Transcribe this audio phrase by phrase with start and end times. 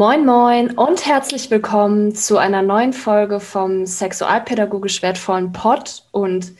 [0.00, 6.52] Moin, moin und herzlich willkommen zu einer neuen Folge vom sexualpädagogisch wertvollen Pod und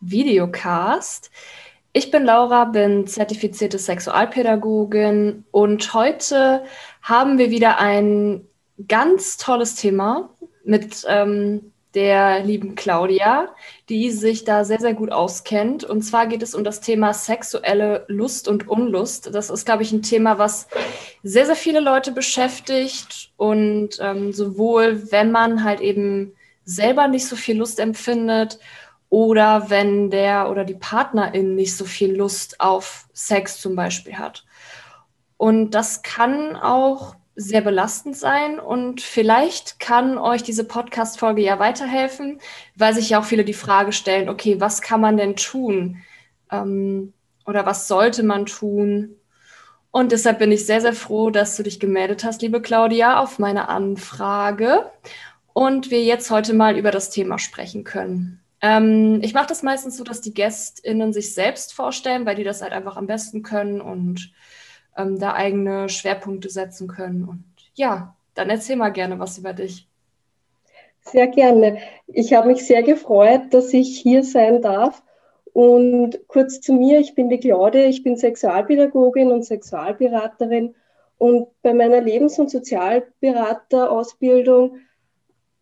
[0.00, 1.30] Videocast.
[1.92, 6.64] Ich bin Laura, bin zertifizierte Sexualpädagogin und heute
[7.02, 8.46] haben wir wieder ein
[8.88, 10.30] ganz tolles Thema
[10.64, 13.48] mit ähm, der lieben Claudia,
[13.88, 15.82] die sich da sehr, sehr gut auskennt.
[15.82, 19.34] Und zwar geht es um das Thema sexuelle Lust und Unlust.
[19.34, 20.68] Das ist, glaube ich, ein Thema, was
[21.22, 23.32] sehr, sehr viele Leute beschäftigt.
[23.38, 28.58] Und ähm, sowohl, wenn man halt eben selber nicht so viel Lust empfindet
[29.08, 34.44] oder wenn der oder die Partnerin nicht so viel Lust auf Sex zum Beispiel hat.
[35.38, 42.40] Und das kann auch sehr belastend sein und vielleicht kann euch diese Podcast-Folge ja weiterhelfen,
[42.74, 45.98] weil sich ja auch viele die Frage stellen, okay, was kann man denn tun?
[46.50, 47.12] Ähm,
[47.44, 49.16] oder was sollte man tun?
[49.90, 53.38] Und deshalb bin ich sehr, sehr froh, dass du dich gemeldet hast, liebe Claudia, auf
[53.38, 54.90] meine Anfrage
[55.52, 58.40] und wir jetzt heute mal über das Thema sprechen können.
[58.62, 62.62] Ähm, ich mache das meistens so, dass die GästInnen sich selbst vorstellen, weil die das
[62.62, 64.32] halt einfach am besten können und
[64.96, 67.24] ähm, da eigene Schwerpunkte setzen können.
[67.24, 67.44] Und
[67.74, 69.88] ja, dann erzähl mal gerne was über dich.
[71.00, 71.78] Sehr gerne.
[72.08, 75.02] Ich habe mich sehr gefreut, dass ich hier sein darf.
[75.52, 80.74] Und kurz zu mir, ich bin die Claudia, ich bin Sexualpädagogin und Sexualberaterin.
[81.18, 84.80] Und bei meiner Lebens- und Sozialberaterausbildung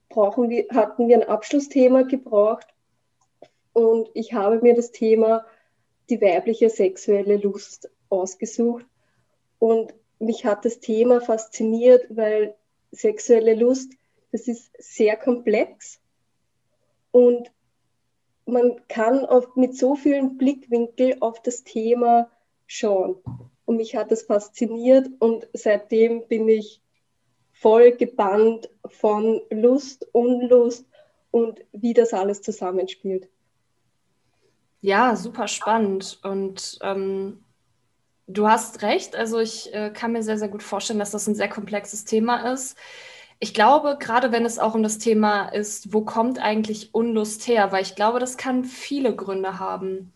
[0.08, 2.66] brauchen wir, hatten wir ein Abschlussthema gebraucht.
[3.72, 5.44] Und ich habe mir das Thema
[6.10, 8.84] die weibliche sexuelle Lust ausgesucht.
[9.58, 12.54] Und mich hat das Thema fasziniert, weil
[12.92, 13.92] sexuelle Lust,
[14.32, 16.00] das ist sehr komplex
[17.12, 17.50] und
[18.46, 22.28] man kann auf, mit so vielen Blickwinkeln auf das Thema
[22.66, 23.16] schauen.
[23.64, 26.82] Und mich hat das fasziniert und seitdem bin ich
[27.52, 30.86] voll gebannt von Lust, Unlust
[31.30, 33.28] und wie das alles zusammenspielt.
[34.80, 36.18] Ja, super spannend.
[36.24, 37.43] Und ähm,
[38.26, 39.16] Du hast recht.
[39.16, 42.52] Also ich äh, kann mir sehr, sehr gut vorstellen, dass das ein sehr komplexes Thema
[42.52, 42.76] ist.
[43.38, 47.72] Ich glaube, gerade wenn es auch um das Thema ist, wo kommt eigentlich Unlust her?
[47.72, 50.12] Weil ich glaube, das kann viele Gründe haben.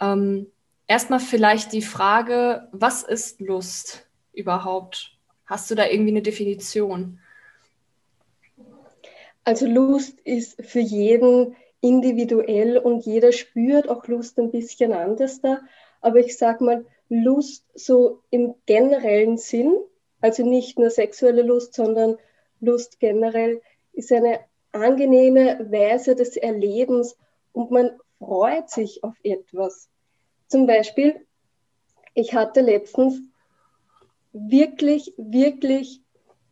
[0.00, 0.48] Ähm,
[0.86, 5.16] erstmal vielleicht die Frage, was ist Lust überhaupt?
[5.46, 7.20] Hast du da irgendwie eine Definition?
[9.44, 15.60] Also Lust ist für jeden individuell und jeder spürt auch Lust ein bisschen anders da.
[16.00, 19.76] Aber ich sage mal, Lust so im generellen Sinn,
[20.22, 22.16] also nicht nur sexuelle Lust, sondern
[22.58, 23.60] Lust generell,
[23.92, 24.40] ist eine
[24.72, 27.18] angenehme Weise des Erlebens
[27.52, 29.90] und man freut sich auf etwas.
[30.48, 31.26] Zum Beispiel,
[32.14, 33.20] ich hatte letztens
[34.32, 36.00] wirklich, wirklich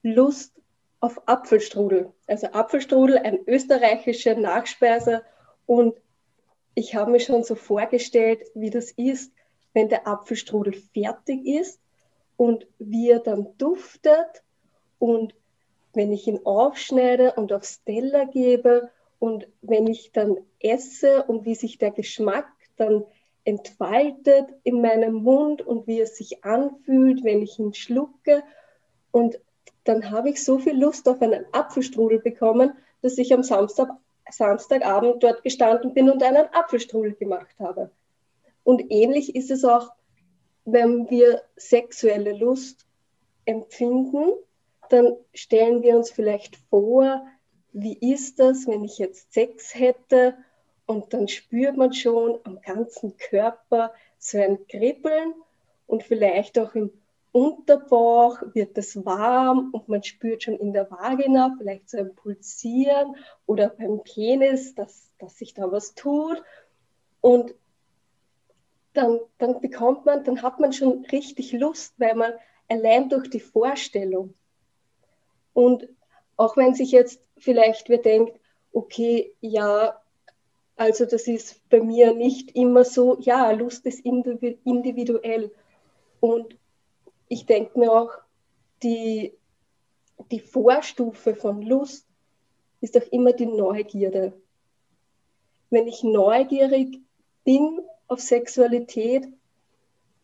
[0.03, 0.53] Lust
[1.01, 2.13] auf Apfelstrudel.
[2.27, 5.23] Also Apfelstrudel, ein österreichischer Nachspeiser
[5.65, 5.97] und
[6.75, 9.33] ich habe mir schon so vorgestellt, wie das ist,
[9.73, 11.81] wenn der Apfelstrudel fertig ist
[12.37, 14.43] und wie er dann duftet
[14.99, 15.35] und
[15.93, 21.55] wenn ich ihn aufschneide und aufs Teller gebe und wenn ich dann esse und wie
[21.55, 23.05] sich der Geschmack dann
[23.45, 28.43] entfaltet in meinem Mund und wie es sich anfühlt, wenn ich ihn schlucke.
[29.11, 29.41] Und
[29.85, 33.89] dann habe ich so viel Lust auf einen Apfelstrudel bekommen, dass ich am Samstag,
[34.31, 37.91] Samstagabend dort gestanden bin und einen Apfelstrudel gemacht habe.
[38.71, 39.91] Und ähnlich ist es auch,
[40.65, 42.87] wenn wir sexuelle Lust
[43.45, 44.31] empfinden,
[44.91, 47.27] dann stellen wir uns vielleicht vor,
[47.73, 50.37] wie ist das, wenn ich jetzt Sex hätte
[50.87, 55.35] und dann spürt man schon am ganzen Körper so ein Kribbeln
[55.89, 56.93] und vielleicht auch im
[57.33, 63.17] Unterbauch wird es warm und man spürt schon in der Vagina vielleicht so ein Pulsieren
[63.47, 66.41] oder beim Penis, dass, dass sich da was tut.
[67.21, 67.53] Und
[68.93, 72.33] dann, dann bekommt man, dann hat man schon richtig Lust, weil man
[72.69, 74.35] allein durch die Vorstellung
[75.53, 75.89] und
[76.37, 78.39] auch wenn sich jetzt vielleicht wer denkt,
[78.73, 80.01] okay, ja,
[80.77, 85.53] also das ist bei mir nicht immer so, ja, Lust ist individuell.
[86.21, 86.57] Und
[87.29, 88.13] ich denke mir auch,
[88.83, 89.37] die,
[90.31, 92.07] die Vorstufe von Lust
[92.81, 94.33] ist auch immer die Neugierde.
[95.69, 97.01] Wenn ich neugierig
[97.45, 99.29] bin auf Sexualität,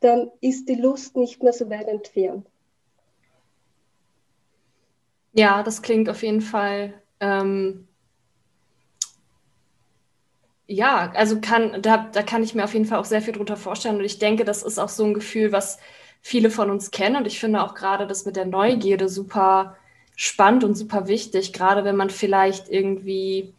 [0.01, 2.47] dann ist die Lust nicht mehr so weit entfernt.
[5.33, 6.95] Ja, das klingt auf jeden Fall.
[7.21, 7.87] Ähm,
[10.67, 13.57] ja, also kann, da, da kann ich mir auf jeden Fall auch sehr viel drunter
[13.57, 13.99] vorstellen.
[13.99, 15.79] Und ich denke, das ist auch so ein Gefühl, was
[16.23, 17.17] viele von uns kennen.
[17.17, 19.77] Und ich finde auch gerade das mit der Neugierde super
[20.17, 23.55] spannend und super wichtig, gerade wenn man vielleicht irgendwie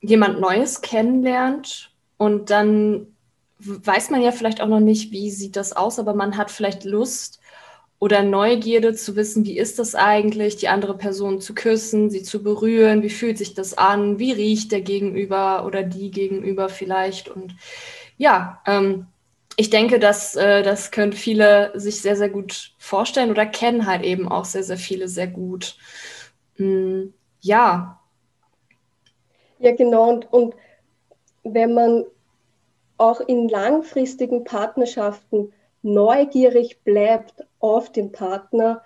[0.00, 3.13] jemand Neues kennenlernt und dann
[3.66, 6.84] weiß man ja vielleicht auch noch nicht, wie sieht das aus, aber man hat vielleicht
[6.84, 7.40] Lust
[7.98, 12.42] oder Neugierde zu wissen, wie ist das eigentlich, die andere Person zu küssen, sie zu
[12.42, 17.28] berühren, wie fühlt sich das an, wie riecht der Gegenüber oder die Gegenüber vielleicht.
[17.28, 17.56] Und
[18.18, 19.06] ja, ähm,
[19.56, 24.02] ich denke, dass äh, das können viele sich sehr, sehr gut vorstellen oder kennen halt
[24.02, 25.76] eben auch sehr, sehr viele sehr gut.
[26.58, 27.04] Mm,
[27.40, 28.00] ja.
[29.60, 30.10] Ja, genau.
[30.10, 30.54] Und, und
[31.44, 32.04] wenn man
[32.96, 35.52] auch in langfristigen Partnerschaften
[35.82, 38.82] neugierig bleibt auf den Partner,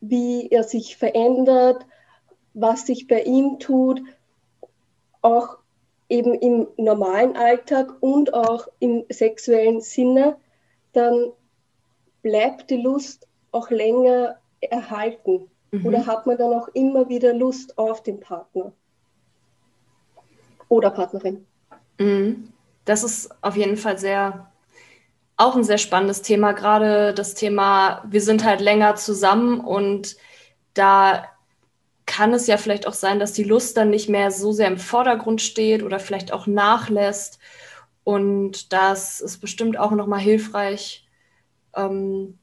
[0.00, 1.86] wie er sich verändert,
[2.54, 4.02] was sich bei ihm tut,
[5.22, 5.58] auch
[6.08, 10.36] eben im normalen Alltag und auch im sexuellen Sinne,
[10.92, 11.32] dann
[12.22, 15.48] bleibt die Lust auch länger erhalten.
[15.70, 15.86] Mhm.
[15.86, 18.72] Oder hat man dann auch immer wieder Lust auf den Partner
[20.68, 21.46] oder Partnerin?
[21.98, 22.52] Mhm.
[22.84, 24.50] Das ist auf jeden Fall sehr,
[25.36, 26.52] auch ein sehr spannendes Thema.
[26.52, 30.16] Gerade das Thema, wir sind halt länger zusammen und
[30.74, 31.26] da
[32.06, 34.78] kann es ja vielleicht auch sein, dass die Lust dann nicht mehr so sehr im
[34.78, 37.38] Vordergrund steht oder vielleicht auch nachlässt.
[38.02, 41.06] Und das ist bestimmt auch nochmal hilfreich,
[41.76, 42.36] ähm,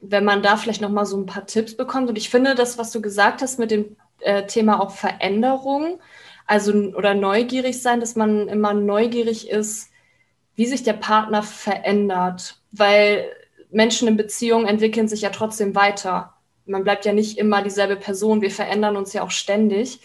[0.00, 2.08] wenn man da vielleicht nochmal so ein paar Tipps bekommt.
[2.08, 5.98] Und ich finde das, was du gesagt hast mit dem äh, Thema auch Veränderung,
[6.48, 9.90] also oder neugierig sein, dass man immer neugierig ist,
[10.56, 13.30] wie sich der Partner verändert, weil
[13.70, 16.34] Menschen in Beziehungen entwickeln sich ja trotzdem weiter
[16.68, 20.00] man bleibt ja nicht immer dieselbe Person, wir verändern uns ja auch ständig.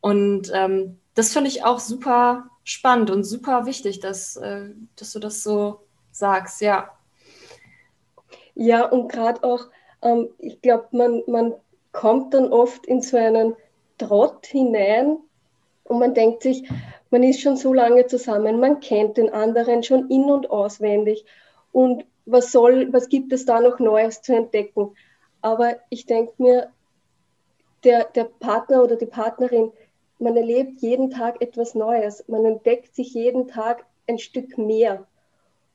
[0.00, 5.18] Und ähm, das finde ich auch super spannend und super wichtig, dass, äh, dass du
[5.18, 5.80] das so
[6.10, 6.90] sagst, ja.
[8.54, 9.68] Ja, und gerade auch,
[10.02, 11.54] ähm, ich glaube, man, man
[11.92, 13.54] kommt dann oft in so einen
[13.98, 15.18] Trott hinein
[15.90, 16.68] und man denkt sich,
[17.10, 21.24] man ist schon so lange zusammen, man kennt den anderen schon in- und auswendig.
[21.72, 24.94] Und was soll, was gibt es da noch Neues zu entdecken?
[25.40, 26.70] Aber ich denke mir,
[27.82, 29.72] der, der Partner oder die Partnerin,
[30.20, 32.22] man erlebt jeden Tag etwas Neues.
[32.28, 35.08] Man entdeckt sich jeden Tag ein Stück mehr.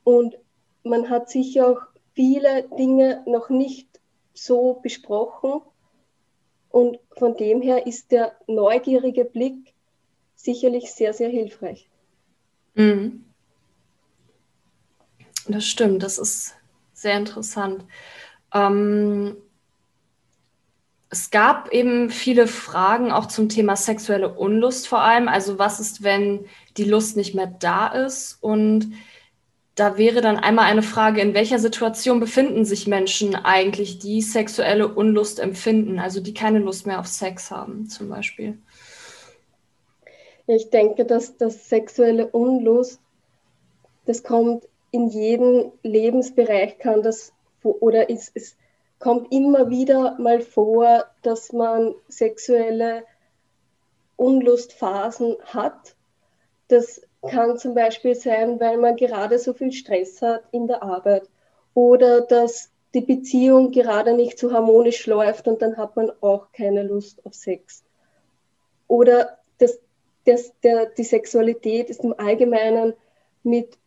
[0.06, 0.38] Und
[0.84, 1.82] man hat sicher auch
[2.14, 4.00] viele Dinge noch nicht
[4.34, 5.60] so besprochen.
[6.70, 9.75] Und von dem her ist der neugierige Blick
[10.46, 11.90] sicherlich sehr, sehr hilfreich.
[12.76, 13.26] Mhm.
[15.48, 16.56] Das stimmt, das ist
[16.94, 17.86] sehr interessant.
[18.54, 19.38] Ähm,
[21.10, 25.28] es gab eben viele Fragen auch zum Thema sexuelle Unlust vor allem.
[25.28, 26.46] Also was ist, wenn
[26.78, 28.38] die Lust nicht mehr da ist?
[28.42, 28.92] Und
[29.76, 34.88] da wäre dann einmal eine Frage, in welcher Situation befinden sich Menschen eigentlich, die sexuelle
[34.88, 38.58] Unlust empfinden, also die keine Lust mehr auf Sex haben zum Beispiel?
[40.48, 43.00] Ich denke, dass das sexuelle Unlust,
[44.06, 47.34] das kommt in jedem Lebensbereich, kann das
[47.64, 48.56] oder ist, ist
[49.00, 53.04] kommt immer wieder mal vor, dass man sexuelle
[54.16, 55.96] Unlustphasen hat.
[56.68, 61.28] Das kann zum Beispiel sein, weil man gerade so viel Stress hat in der Arbeit
[61.74, 66.84] oder dass die Beziehung gerade nicht so harmonisch läuft und dann hat man auch keine
[66.84, 67.84] Lust auf Sex.
[68.88, 69.38] Oder
[70.26, 72.94] das, das, der, die Sexualität ist im Allgemeinen
[73.44, 73.78] mit,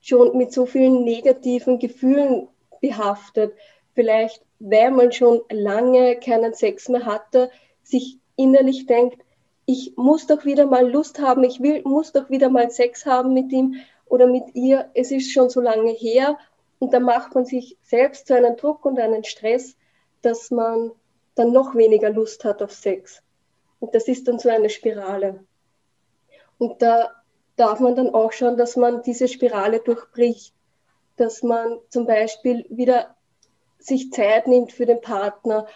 [0.00, 2.48] schon mit so vielen negativen Gefühlen
[2.80, 3.54] behaftet,
[3.94, 7.50] vielleicht, weil man schon lange keinen Sex mehr hatte,
[7.82, 9.22] sich innerlich denkt,
[9.66, 13.34] ich muss doch wieder mal Lust haben, ich will, muss doch wieder mal Sex haben
[13.34, 14.90] mit ihm oder mit ihr.
[14.94, 16.38] Es ist schon so lange her
[16.80, 19.76] und da macht man sich selbst zu einem Druck und einen Stress,
[20.22, 20.90] dass man
[21.36, 23.22] dann noch weniger Lust hat auf Sex.
[23.78, 25.44] Und das ist dann so eine Spirale.
[26.60, 27.08] Und da
[27.56, 30.54] darf man dann auch schauen, dass man diese Spirale durchbricht,
[31.16, 33.16] dass man zum Beispiel wieder
[33.78, 35.66] sich Zeit nimmt für den Partner.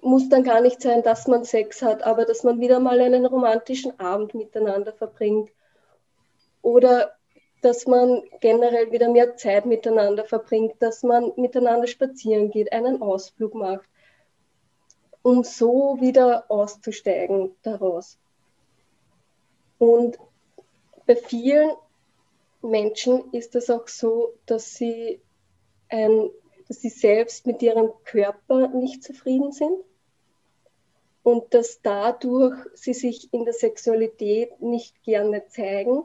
[0.00, 3.26] Muss dann gar nicht sein, dass man Sex hat, aber dass man wieder mal einen
[3.26, 5.50] romantischen Abend miteinander verbringt.
[6.62, 7.16] Oder
[7.60, 13.56] dass man generell wieder mehr Zeit miteinander verbringt, dass man miteinander spazieren geht, einen Ausflug
[13.56, 13.88] macht,
[15.22, 18.20] um so wieder auszusteigen daraus.
[19.78, 20.18] Und
[21.06, 21.70] bei vielen
[22.62, 25.20] Menschen ist es auch so, dass sie
[25.88, 26.30] ein
[26.68, 29.78] dass sie selbst mit ihrem Körper nicht zufrieden sind
[31.22, 36.02] und dass dadurch sie sich in der Sexualität nicht gerne zeigen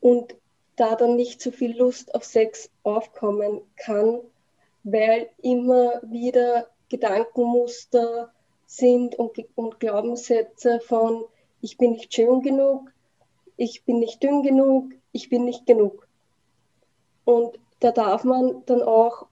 [0.00, 0.34] und
[0.76, 4.20] da dann nicht so viel Lust auf Sex aufkommen kann,
[4.82, 8.32] weil immer wieder Gedankenmuster
[8.66, 11.24] sind und, und Glaubenssätze von
[11.60, 12.92] ich bin nicht schön genug,
[13.56, 16.06] ich bin nicht dünn genug, ich bin nicht genug.
[17.24, 19.26] Und da darf man dann auch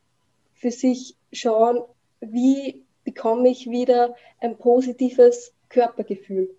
[0.55, 1.83] für sich schauen,
[2.21, 6.55] wie bekomme ich wieder ein positives Körpergefühl.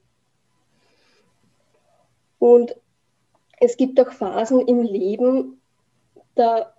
[2.39, 2.75] Und
[3.59, 5.61] es gibt auch Phasen im Leben,
[6.35, 6.73] da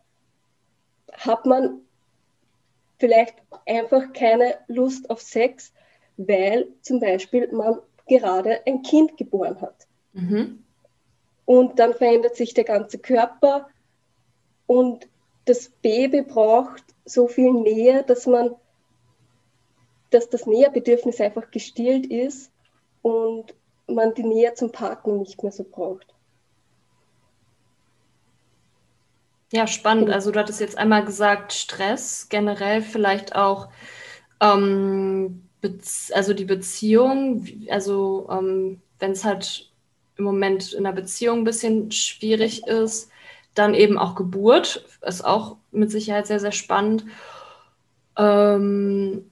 [1.13, 1.83] hat man
[2.99, 5.73] vielleicht einfach keine Lust auf Sex,
[6.17, 9.87] weil zum Beispiel man gerade ein Kind geboren hat.
[10.13, 10.65] Mhm.
[11.45, 13.69] Und dann verändert sich der ganze Körper
[14.67, 15.09] und
[15.47, 18.55] das Baby braucht so viel Nähe, dass man,
[20.11, 22.53] dass das Näherbedürfnis einfach gestillt ist
[23.03, 23.55] und
[23.89, 26.15] man die Nähe zum Partner nicht mehr so braucht.
[29.53, 30.11] Ja, spannend.
[30.11, 33.69] Also du hattest jetzt einmal gesagt, Stress, generell vielleicht auch
[34.41, 35.50] ähm,
[36.13, 39.71] also die Beziehung, also ähm, wenn es halt
[40.17, 43.11] im Moment in der Beziehung ein bisschen schwierig ist,
[43.55, 47.05] dann eben auch Geburt, ist auch mit Sicherheit sehr, sehr spannend.
[48.17, 49.31] Ähm,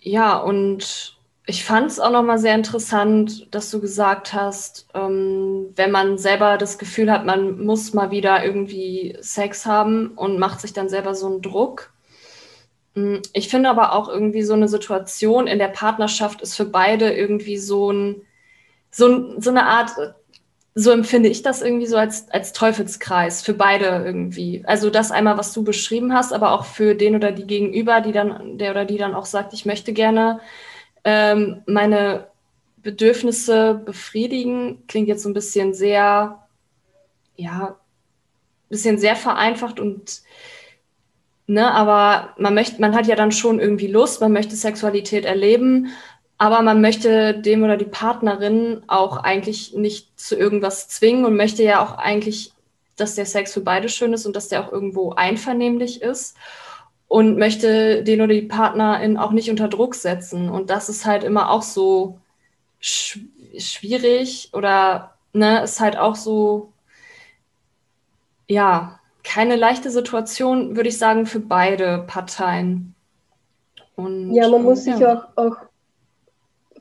[0.00, 5.90] ja, und ich fand es auch nochmal sehr interessant, dass du gesagt hast, ähm, wenn
[5.90, 10.72] man selber das Gefühl hat, man muss mal wieder irgendwie Sex haben und macht sich
[10.72, 11.93] dann selber so einen Druck.
[12.94, 17.12] Mm, ich finde aber auch irgendwie so eine Situation in der Partnerschaft ist für beide
[17.12, 18.22] irgendwie so, ein,
[18.90, 19.90] so, so eine Art,
[20.74, 24.62] so empfinde ich das irgendwie so als, als Teufelskreis für beide irgendwie.
[24.66, 28.12] Also das einmal, was du beschrieben hast, aber auch für den oder die Gegenüber, die
[28.12, 30.40] dann, der oder die dann auch sagt, ich möchte gerne
[31.04, 32.28] ähm, meine
[32.78, 36.44] Bedürfnisse befriedigen, klingt jetzt so ein bisschen sehr,
[37.36, 37.76] ja,
[38.68, 40.22] bisschen sehr vereinfacht und
[41.46, 45.88] ne, aber man möchte, man hat ja dann schon irgendwie Lust, man möchte Sexualität erleben,
[46.38, 51.62] aber man möchte dem oder die Partnerin auch eigentlich nicht zu irgendwas zwingen und möchte
[51.62, 52.52] ja auch eigentlich,
[52.96, 56.36] dass der Sex für beide schön ist und dass der auch irgendwo einvernehmlich ist
[57.08, 60.48] und möchte den oder die Partnerin auch nicht unter Druck setzen.
[60.48, 62.18] Und das ist halt immer auch so
[62.80, 63.18] sch
[63.58, 66.72] schwierig oder ne, ist halt auch so,
[68.48, 72.94] ja, keine leichte Situation, würde ich sagen, für beide Parteien.
[73.96, 74.96] Und, ja, man muss ja.
[74.96, 75.56] sich auch, auch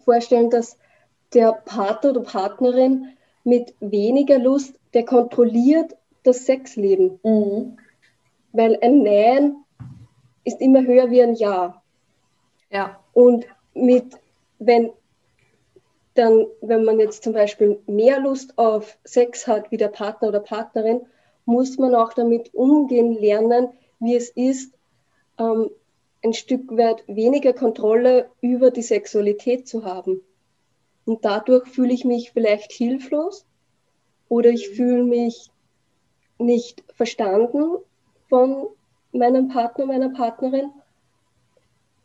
[0.03, 0.77] vorstellen, dass
[1.33, 7.19] der Partner oder Partnerin mit weniger Lust, der kontrolliert das Sexleben.
[7.23, 7.77] Mhm.
[8.51, 9.55] Weil ein Nein
[10.43, 11.81] ist immer höher wie ein Ja.
[12.69, 12.99] Ja.
[13.13, 14.17] Und mit,
[14.59, 14.91] wenn
[16.15, 20.39] dann, wenn man jetzt zum Beispiel mehr Lust auf Sex hat wie der Partner oder
[20.39, 21.01] Partnerin,
[21.45, 23.69] muss man auch damit umgehen lernen,
[23.99, 24.73] wie es ist,
[25.37, 25.69] ähm,
[26.23, 30.21] ein Stück weit weniger Kontrolle über die Sexualität zu haben.
[31.05, 33.45] Und dadurch fühle ich mich vielleicht hilflos
[34.29, 35.51] oder ich fühle mich
[36.37, 37.77] nicht verstanden
[38.29, 38.67] von
[39.11, 40.71] meinem Partner, meiner Partnerin.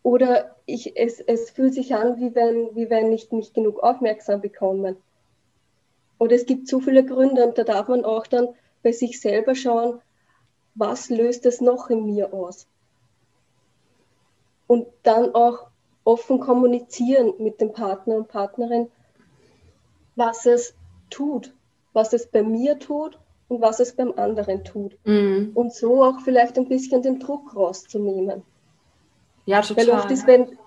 [0.02, 4.40] Oder ich, es, es fühlt sich an, wie wenn, wie wenn ich nicht genug aufmerksam
[4.40, 4.96] bekomme.
[6.18, 8.48] Oder es gibt so viele Gründe und da darf man auch dann
[8.82, 10.00] bei sich selber schauen,
[10.74, 12.66] was löst es noch in mir aus.
[14.66, 15.68] Und dann auch
[16.04, 18.90] offen kommunizieren mit dem Partner und Partnerin,
[20.14, 20.74] was es
[21.10, 21.54] tut,
[21.92, 23.18] was es bei mir tut
[23.48, 24.96] und was es beim anderen tut.
[25.04, 25.52] Mhm.
[25.54, 28.42] Und so auch vielleicht ein bisschen den Druck rauszunehmen.
[29.46, 29.86] Ja, total.
[29.86, 30.58] Weil oft ist, wenn,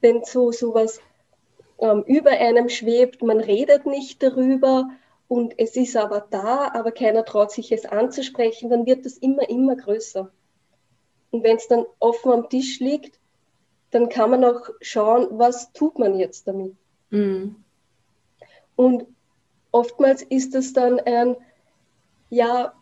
[0.00, 1.00] wenn so sowas
[1.78, 4.90] ähm, über einem schwebt, man redet nicht darüber
[5.28, 9.48] und es ist aber da, aber keiner traut sich es anzusprechen, dann wird das immer,
[9.48, 10.30] immer größer.
[11.30, 13.20] Und wenn es dann offen am Tisch liegt,
[13.90, 16.74] dann kann man auch schauen, was tut man jetzt damit.
[17.10, 17.56] Mhm.
[18.74, 19.06] Und
[19.70, 21.36] oftmals ist es dann ein,
[22.30, 22.72] ja,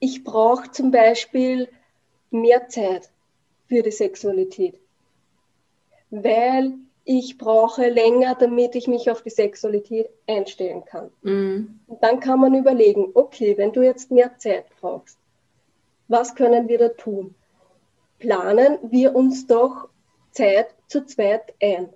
[0.00, 1.68] ich brauche zum Beispiel
[2.30, 3.10] mehr Zeit
[3.68, 4.78] für die Sexualität,
[6.10, 6.74] weil
[7.04, 11.10] ich brauche länger, damit ich mich auf die Sexualität einstellen kann.
[11.22, 11.80] Mhm.
[11.86, 15.18] Und dann kann man überlegen, okay, wenn du jetzt mehr Zeit brauchst,
[16.08, 17.34] was können wir da tun?
[18.18, 19.88] Planen wir uns doch
[20.30, 21.88] Zeit zu zweit ein.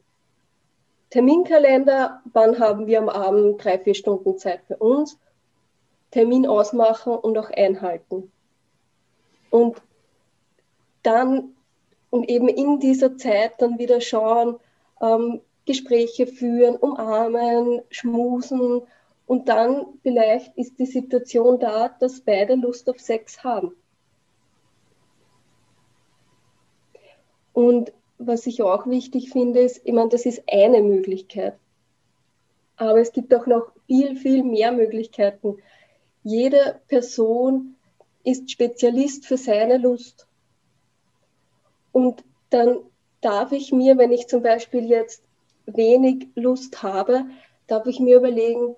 [1.10, 5.18] Terminkalender, wann haben wir am Abend drei, vier Stunden Zeit für uns
[6.10, 8.30] Termin ausmachen und auch einhalten.
[9.50, 9.80] Und
[11.02, 11.54] dann
[12.10, 14.58] und eben in dieser Zeit dann wieder schauen,
[15.00, 18.82] ähm, Gespräche führen, umarmen, schmusen
[19.26, 23.72] und dann vielleicht ist die Situation da, dass beide Lust auf Sex haben.
[27.52, 31.58] Und was ich auch wichtig finde, ist, ich meine, das ist eine Möglichkeit.
[32.76, 35.58] Aber es gibt auch noch viel, viel mehr Möglichkeiten.
[36.22, 37.74] Jede Person
[38.24, 40.26] ist Spezialist für seine Lust.
[41.92, 42.78] Und dann
[43.20, 45.22] darf ich mir, wenn ich zum Beispiel jetzt
[45.66, 47.24] wenig Lust habe,
[47.66, 48.76] darf ich mir überlegen,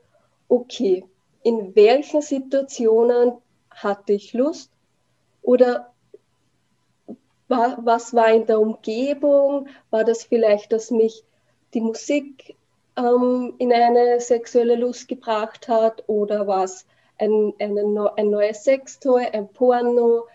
[0.49, 1.04] okay,
[1.42, 3.32] in welchen Situationen
[3.70, 4.70] hatte ich Lust
[5.42, 5.92] oder
[7.49, 9.68] was war in der Umgebung?
[9.90, 11.25] War das vielleicht, dass mich
[11.75, 12.56] die Musik
[12.97, 16.87] ähm, in eine sexuelle Lust gebracht hat oder war es
[17.18, 20.26] ein, eine, ein neues Sextoy, ein Porno,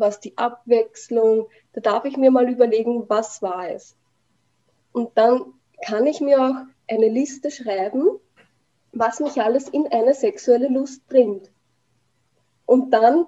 [0.00, 1.48] was die Abwechslung?
[1.72, 3.96] Da darf ich mir mal überlegen, was war es?
[4.92, 6.54] Und dann kann ich mir auch
[6.88, 8.18] eine Liste schreiben,
[8.92, 11.50] was mich alles in eine sexuelle Lust bringt.
[12.66, 13.26] Und dann,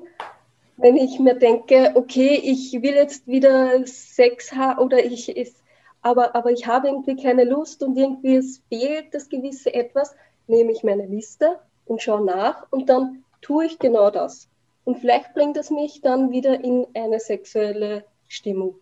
[0.77, 5.57] wenn ich mir denke, okay, ich will jetzt wieder Sex haben oder ich ist,
[6.03, 10.15] aber, aber ich habe irgendwie keine Lust und irgendwie es fehlt das gewisse etwas,
[10.47, 14.49] nehme ich meine Liste und schaue nach und dann tue ich genau das.
[14.85, 18.75] Und vielleicht bringt es mich dann wieder in eine sexuelle Stimmung.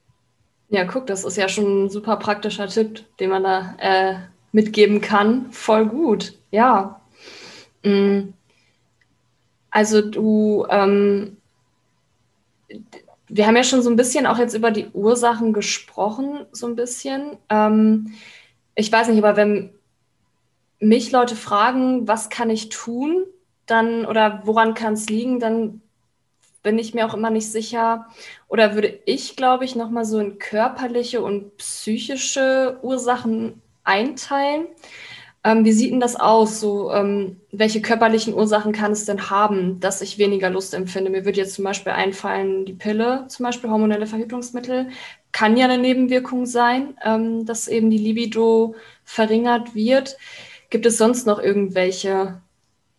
[0.70, 4.14] Ja, guck, das ist ja schon ein super praktischer Tipp, den man da äh,
[4.52, 5.50] mitgeben kann.
[5.50, 7.00] Voll gut, ja.
[7.82, 8.34] Mm.
[9.70, 11.36] Also du, ähm,
[13.28, 16.76] wir haben ja schon so ein bisschen auch jetzt über die Ursachen gesprochen, so ein
[16.76, 17.36] bisschen.
[17.50, 18.14] Ähm,
[18.74, 19.70] ich weiß nicht, aber wenn
[20.80, 23.24] mich Leute fragen, was kann ich tun,
[23.66, 25.82] dann oder woran kann es liegen, dann
[26.62, 28.06] bin ich mir auch immer nicht sicher.
[28.48, 34.66] Oder würde ich, glaube ich, nochmal so in körperliche und psychische Ursachen einteilen.
[35.44, 36.60] Ähm, wie sieht denn das aus?
[36.60, 41.10] So, ähm, welche körperlichen Ursachen kann es denn haben, dass ich weniger Lust empfinde?
[41.10, 44.88] Mir würde jetzt zum Beispiel einfallen, die Pille, zum Beispiel hormonelle Verhütungsmittel,
[45.32, 50.16] kann ja eine Nebenwirkung sein, ähm, dass eben die Libido verringert wird.
[50.70, 52.40] Gibt es sonst noch irgendwelche?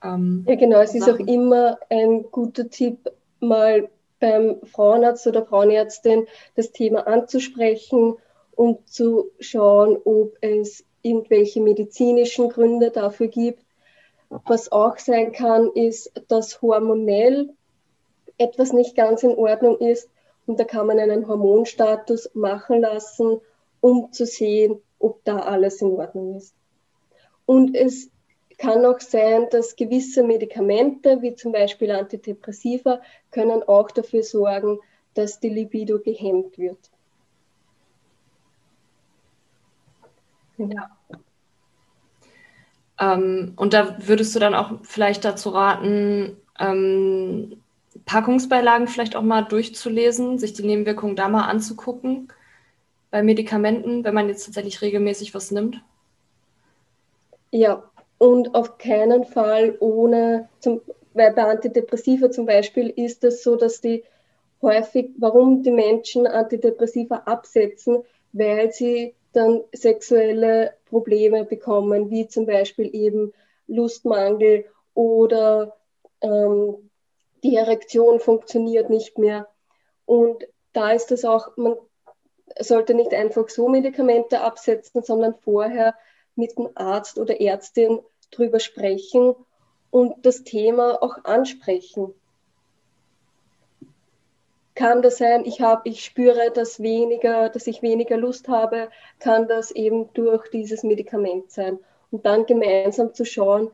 [0.04, 0.80] Ähm, ja, genau.
[0.80, 1.02] Es Sachen?
[1.02, 8.16] ist auch immer ein guter Tipp, mal beim Frauenarzt oder Frauenärztin das Thema anzusprechen
[8.60, 13.64] um zu schauen, ob es irgendwelche medizinischen Gründe dafür gibt.
[14.28, 17.54] Was auch sein kann, ist, dass hormonell
[18.38, 20.10] etwas nicht ganz in Ordnung ist
[20.46, 23.40] und da kann man einen Hormonstatus machen lassen,
[23.80, 26.54] um zu sehen, ob da alles in Ordnung ist.
[27.46, 28.12] Und es
[28.60, 34.80] kann auch sein, dass gewisse Medikamente, wie zum Beispiel Antidepressiva, können auch dafür sorgen,
[35.16, 36.78] dass die Libido gehemmt wird.
[40.58, 40.92] Ja.
[43.00, 47.62] Ähm, und da würdest du dann auch vielleicht dazu raten, ähm,
[48.06, 52.28] Packungsbeilagen vielleicht auch mal durchzulesen, sich die Nebenwirkungen da mal anzugucken
[53.10, 55.82] bei Medikamenten, wenn man jetzt tatsächlich regelmäßig was nimmt?
[57.52, 60.82] Ja, und auf keinen Fall ohne, zum,
[61.14, 64.04] weil bei Antidepressiva zum Beispiel ist es so, dass die
[64.62, 68.04] häufig, warum die Menschen Antidepressiva absetzen,
[68.34, 73.34] weil sie dann sexuelle Probleme bekommen, wie zum Beispiel eben
[73.68, 75.78] Lustmangel oder
[76.22, 76.90] ähm,
[77.44, 79.48] die Erektion funktioniert nicht mehr.
[80.06, 81.78] Und da ist es auch, man
[82.60, 85.96] sollte nicht einfach so Medikamente absetzen, sondern vorher
[86.40, 88.00] mit dem Arzt oder Ärztin
[88.32, 89.36] drüber sprechen
[89.92, 92.14] und das Thema auch ansprechen
[94.80, 98.88] kann das sein, ich habe, ich spüre, dass weniger, dass ich weniger Lust habe,
[99.20, 101.80] kann das eben durch dieses Medikament sein.
[102.12, 103.72] Und dann gemeinsam zu schauen,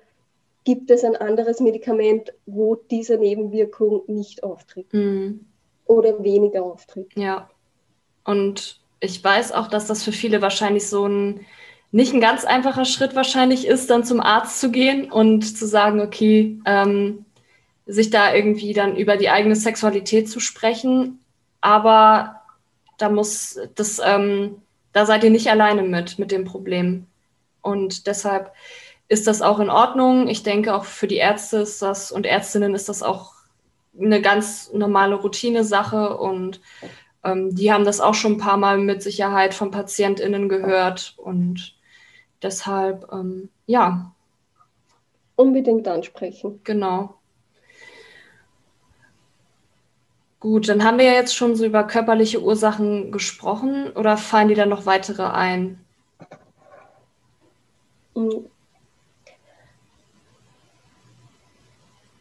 [0.64, 5.46] gibt es ein anderes Medikament, wo diese Nebenwirkung nicht auftritt mhm.
[5.86, 7.16] oder weniger auftritt.
[7.16, 7.52] Ja.
[8.24, 11.46] Und ich weiß auch, dass das für viele wahrscheinlich so ein
[11.96, 16.02] nicht ein ganz einfacher Schritt wahrscheinlich ist, dann zum Arzt zu gehen und zu sagen,
[16.02, 17.24] okay, ähm,
[17.86, 21.20] sich da irgendwie dann über die eigene Sexualität zu sprechen.
[21.62, 22.42] Aber
[22.98, 27.08] da muss das, ähm, da seid ihr nicht alleine mit, mit dem Problem.
[27.62, 28.52] Und deshalb
[29.08, 30.28] ist das auch in Ordnung.
[30.28, 33.32] Ich denke, auch für die Ärzte ist das und Ärztinnen ist das auch
[33.98, 36.60] eine ganz normale Routine-Sache und
[37.24, 41.75] ähm, die haben das auch schon ein paar Mal mit Sicherheit von PatientInnen gehört und
[42.42, 44.14] deshalb, ähm, ja.
[45.36, 46.62] Unbedingt ansprechen.
[46.64, 47.16] Genau.
[50.40, 54.56] Gut, dann haben wir ja jetzt schon so über körperliche Ursachen gesprochen oder fallen dir
[54.56, 55.84] da noch weitere ein?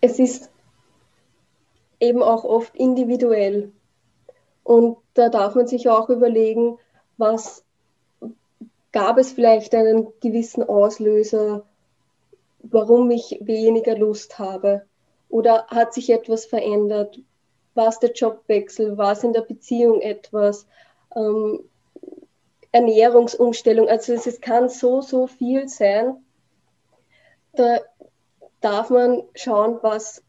[0.00, 0.50] Es ist
[2.00, 3.72] eben auch oft individuell.
[4.62, 6.78] Und da darf man sich auch überlegen,
[7.16, 7.63] was
[8.94, 11.66] gab es vielleicht einen gewissen Auslöser,
[12.62, 14.86] warum ich weniger Lust habe?
[15.28, 17.18] Oder hat sich etwas verändert?
[17.74, 18.96] War es der Jobwechsel?
[18.96, 20.68] War es in der Beziehung etwas?
[21.16, 21.64] Ähm,
[22.70, 23.88] Ernährungsumstellung.
[23.88, 26.24] Also es kann so, so viel sein.
[27.54, 27.80] Da
[28.60, 30.22] darf man schauen, was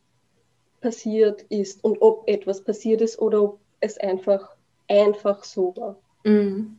[0.82, 4.56] passiert ist und ob etwas passiert ist oder ob es einfach,
[4.88, 5.98] einfach so war.
[6.24, 6.78] Mm.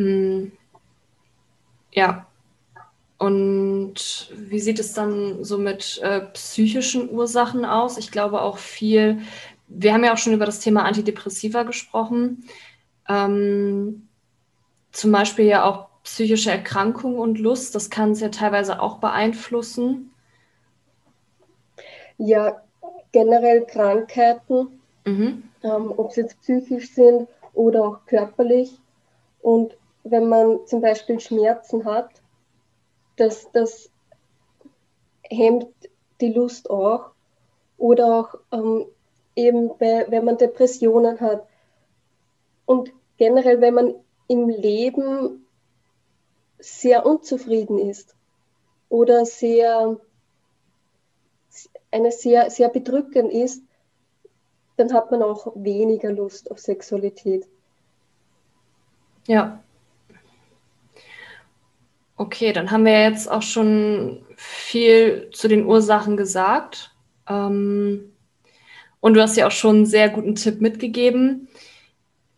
[0.00, 0.52] Mm.
[1.92, 2.26] Ja.
[3.18, 7.98] Und wie sieht es dann so mit äh, psychischen Ursachen aus?
[7.98, 9.20] Ich glaube auch viel,
[9.68, 12.44] wir haben ja auch schon über das Thema Antidepressiva gesprochen.
[13.08, 14.08] Ähm,
[14.92, 20.12] zum Beispiel ja auch psychische Erkrankungen und Lust, das kann es ja teilweise auch beeinflussen.
[22.16, 22.62] Ja,
[23.12, 25.42] generell Krankheiten, mhm.
[25.62, 28.78] ähm, ob sie jetzt psychisch sind oder auch körperlich.
[29.42, 32.10] Und wenn man zum Beispiel Schmerzen hat,
[33.16, 33.90] das, das
[35.22, 35.68] hemmt
[36.20, 37.10] die Lust auch.
[37.78, 38.86] Oder auch ähm,
[39.36, 41.46] eben bei, wenn man Depressionen hat.
[42.66, 43.94] Und generell, wenn man
[44.28, 45.46] im Leben
[46.58, 48.14] sehr unzufrieden ist
[48.90, 49.98] oder sehr,
[51.90, 53.62] eine sehr, sehr bedrückend ist,
[54.76, 57.46] dann hat man auch weniger Lust auf Sexualität.
[59.26, 59.62] Ja.
[62.20, 66.94] Okay, dann haben wir jetzt auch schon viel zu den Ursachen gesagt.
[67.26, 68.12] Ähm,
[69.00, 71.48] und du hast ja auch schon einen sehr guten Tipp mitgegeben.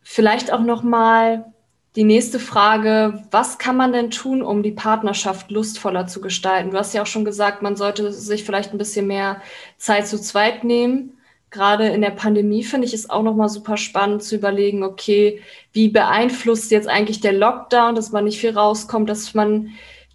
[0.00, 1.52] Vielleicht auch noch mal
[1.96, 6.70] die nächste Frage, was kann man denn tun, um die Partnerschaft lustvoller zu gestalten?
[6.70, 9.42] Du hast ja auch schon gesagt, man sollte sich vielleicht ein bisschen mehr
[9.78, 11.18] Zeit zu zweit nehmen.
[11.52, 15.42] Gerade in der Pandemie finde ich es auch noch mal super spannend zu überlegen, okay,
[15.72, 19.68] wie beeinflusst jetzt eigentlich der Lockdown, dass man nicht viel rauskommt, dass man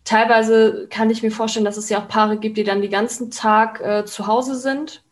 [0.04, 3.30] teilweise kann ich mir vorstellen, dass es ja auch Paare gibt, die dann den ganzen
[3.30, 5.04] Tag äh, zu Hause sind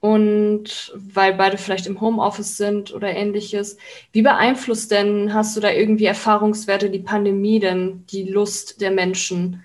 [0.00, 3.76] und weil beide vielleicht im Homeoffice sind oder ähnliches.
[4.10, 9.62] Wie beeinflusst denn, hast du da irgendwie Erfahrungswerte, die Pandemie denn die Lust der Menschen?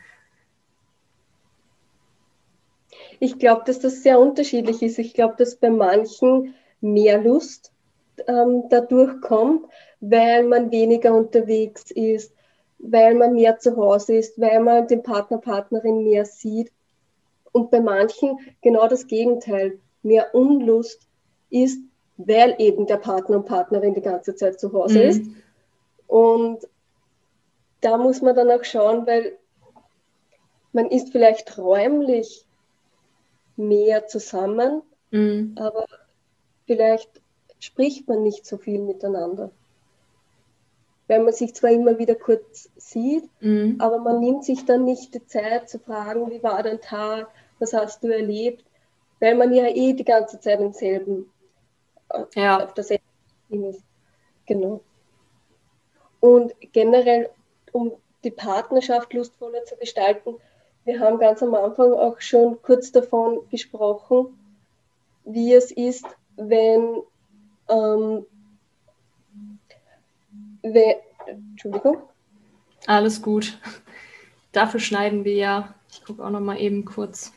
[3.23, 4.99] Ich glaube, dass das sehr unterschiedlich ist.
[4.99, 7.71] Ich glaube, dass bei manchen mehr Lust
[8.27, 9.65] ähm, dadurch kommt,
[10.01, 12.33] weil man weniger unterwegs ist,
[12.79, 16.73] weil man mehr zu Hause ist, weil man den Partner, Partnerin mehr sieht.
[17.53, 21.07] Und bei manchen genau das Gegenteil mehr Unlust
[21.49, 21.79] ist,
[22.17, 25.09] weil eben der Partner und Partnerin die ganze Zeit zu Hause mhm.
[25.09, 25.21] ist.
[26.07, 26.67] Und
[27.79, 29.37] da muss man dann auch schauen, weil
[30.73, 32.45] man ist vielleicht räumlich
[33.55, 35.55] mehr zusammen, mhm.
[35.57, 35.85] aber
[36.65, 37.09] vielleicht
[37.59, 39.51] spricht man nicht so viel miteinander.
[41.07, 43.75] Weil man sich zwar immer wieder kurz sieht, mhm.
[43.79, 47.27] aber man nimmt sich dann nicht die Zeit zu fragen, wie war dein Tag,
[47.59, 48.63] was hast du erlebt,
[49.19, 51.29] weil man ja eh die ganze Zeit im selben,
[52.09, 52.63] äh, ja.
[52.63, 53.03] auf derselben
[53.49, 53.81] ist.
[54.45, 54.81] Genau.
[56.19, 57.29] Und generell,
[57.71, 60.35] um die Partnerschaft lustvoller zu gestalten,
[60.85, 64.37] wir haben ganz am Anfang auch schon kurz davon gesprochen,
[65.25, 67.01] wie es ist, wenn,
[67.69, 68.25] ähm,
[70.61, 71.97] wenn Entschuldigung.
[72.85, 73.57] Alles gut.
[74.51, 75.73] Dafür schneiden wir ja.
[75.89, 77.31] Ich gucke auch noch mal eben kurz.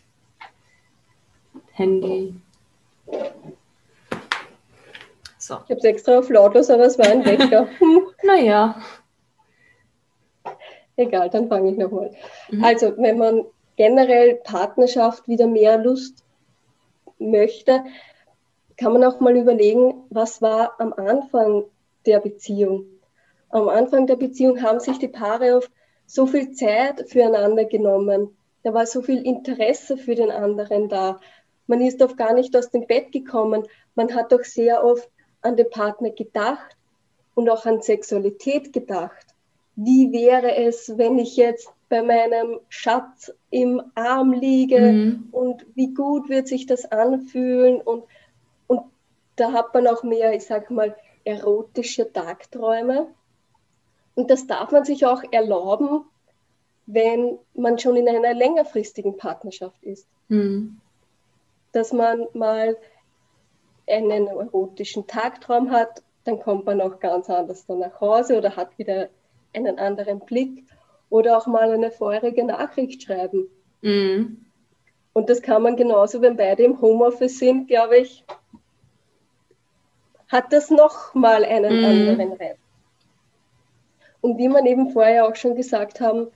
[1.73, 2.35] Handy.
[5.39, 5.55] So.
[5.55, 7.69] Ich habe es extra auf lautlos, aber es war ein Wecker.
[8.25, 8.83] naja.
[10.97, 12.11] Egal, dann fange ich nochmal.
[12.51, 12.65] Mhm.
[12.65, 13.45] Also, wenn man
[13.77, 16.25] generell Partnerschaft wieder mehr Lust
[17.19, 17.85] möchte,
[18.77, 21.65] kann man auch mal überlegen, was war am Anfang
[22.05, 22.87] der Beziehung.
[23.51, 25.71] Am Anfang der Beziehung haben sich die Paare oft
[26.07, 28.37] so viel Zeit füreinander genommen.
[28.63, 31.21] Da war so viel Interesse für den anderen da.
[31.67, 33.67] Man ist oft gar nicht aus dem Bett gekommen.
[33.95, 35.09] Man hat doch sehr oft
[35.43, 36.77] an den Partner gedacht
[37.35, 39.26] und auch an Sexualität gedacht.
[39.77, 45.29] Wie wäre es, wenn ich jetzt bei meinem Schatz im Arm liege mhm.
[45.31, 48.05] und wie gut wird sich das anfühlen und,
[48.67, 48.83] und
[49.37, 53.09] da hat man auch mehr, ich sage mal, erotische Tagträume.
[54.15, 56.05] Und das darf man sich auch erlauben,
[56.87, 60.09] wenn man schon in einer längerfristigen Partnerschaft ist.
[60.29, 60.81] Mhm
[61.77, 62.79] dass man mal
[63.87, 68.77] einen erotischen Tagtraum hat, dann kommt man auch ganz anders dann nach Hause oder hat
[68.79, 69.11] wieder
[69.57, 70.65] einen anderen Blick
[71.09, 73.49] oder auch mal eine feurige Nachricht schreiben.
[73.83, 74.45] Mhm.
[75.13, 78.25] Und das kann man genauso, wenn beide im Homeoffice sind, glaube ich,
[80.29, 81.85] hat das nochmal einen mhm.
[81.85, 82.59] anderen Reiz.
[84.21, 86.29] Und wie wir eben vorher auch schon gesagt haben,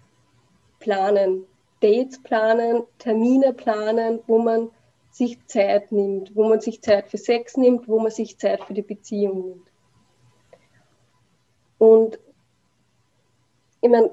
[0.78, 1.44] planen.
[1.80, 4.70] Dates planen, Termine planen, wo man
[5.11, 8.74] sich Zeit nimmt, wo man sich Zeit für Sex nimmt, wo man sich Zeit für
[8.74, 9.70] die Beziehung nimmt.
[11.78, 12.18] Und
[13.81, 14.11] ich meine,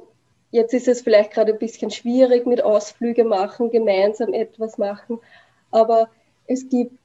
[0.52, 5.20] jetzt ist es vielleicht gerade ein bisschen schwierig mit Ausflüge machen, gemeinsam etwas machen,
[5.72, 6.10] aber
[6.48, 6.98] es gibt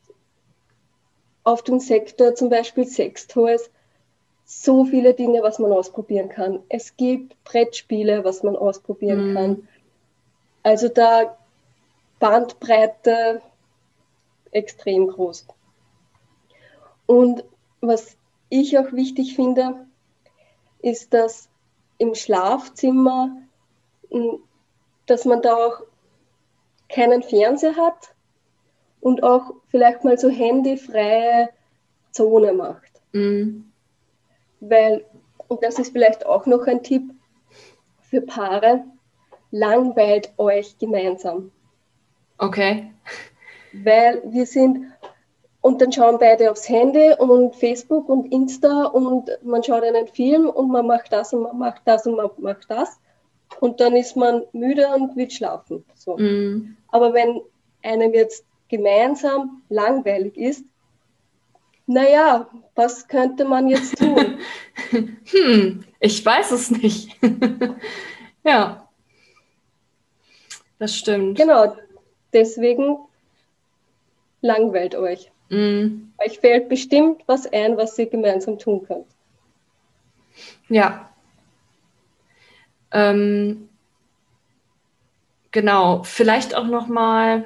[1.44, 3.70] auf dem Sektor zum Beispiel Sextoys
[4.44, 6.60] so viele Dinge, was man ausprobieren kann.
[6.68, 9.34] Es gibt Brettspiele, was man ausprobieren mhm.
[9.34, 9.68] kann.
[10.62, 11.36] Also da
[12.20, 13.42] Bandbreite
[14.52, 15.46] extrem groß.
[17.06, 17.44] Und
[17.80, 18.16] was
[18.48, 19.86] ich auch wichtig finde,
[20.82, 21.48] ist, dass
[22.02, 23.36] im Schlafzimmer,
[25.06, 25.82] dass man da auch
[26.88, 28.12] keinen Fernseher hat
[29.00, 31.50] und auch vielleicht mal so handyfreie
[32.10, 32.90] Zone macht.
[33.12, 33.70] Mhm.
[34.58, 35.04] Weil,
[35.46, 37.04] und das ist vielleicht auch noch ein Tipp
[38.00, 38.84] für Paare,
[39.52, 41.52] langweilt euch gemeinsam.
[42.38, 42.92] Okay.
[43.72, 44.91] Weil wir sind,
[45.62, 50.48] und dann schauen beide aufs Handy und Facebook und Insta und man schaut einen Film
[50.48, 53.00] und man macht das und man macht das und man macht das.
[53.60, 55.84] Und dann ist man müde und will schlafen.
[55.94, 56.16] So.
[56.16, 56.76] Mm.
[56.88, 57.42] Aber wenn
[57.82, 60.64] einem jetzt gemeinsam langweilig ist,
[61.86, 64.38] naja, was könnte man jetzt tun?
[64.90, 67.16] hm, ich weiß es nicht.
[68.44, 68.88] ja,
[70.80, 71.38] das stimmt.
[71.38, 71.76] Genau,
[72.32, 72.96] deswegen
[74.40, 75.31] langweilt euch.
[75.52, 76.08] Mm.
[76.16, 79.06] Euch fällt bestimmt was ein, was ihr gemeinsam tun könnt.
[80.70, 81.10] Ja.
[82.90, 83.68] Ähm,
[85.50, 87.44] genau, vielleicht auch noch mal.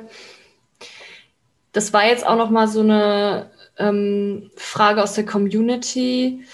[1.73, 6.45] Das war jetzt auch noch mal so eine ähm, Frage aus der Community.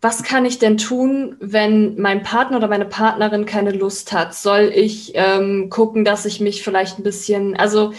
[0.00, 4.34] Was kann ich denn tun, wenn mein Partner oder meine Partnerin keine Lust hat?
[4.34, 7.92] Soll ich ähm, gucken, dass ich mich vielleicht ein bisschen, also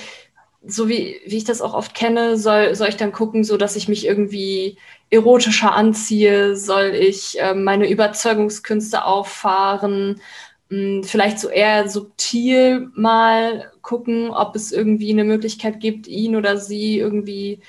[0.65, 3.75] so wie, wie ich das auch oft kenne, soll, soll ich dann gucken, so dass
[3.75, 4.77] ich mich irgendwie
[5.09, 6.55] erotischer anziehe?
[6.55, 10.21] Soll ich ähm, meine Überzeugungskünste auffahren?
[10.69, 16.57] Hm, vielleicht so eher subtil mal gucken, ob es irgendwie eine Möglichkeit gibt, ihn oder
[16.57, 17.61] sie irgendwie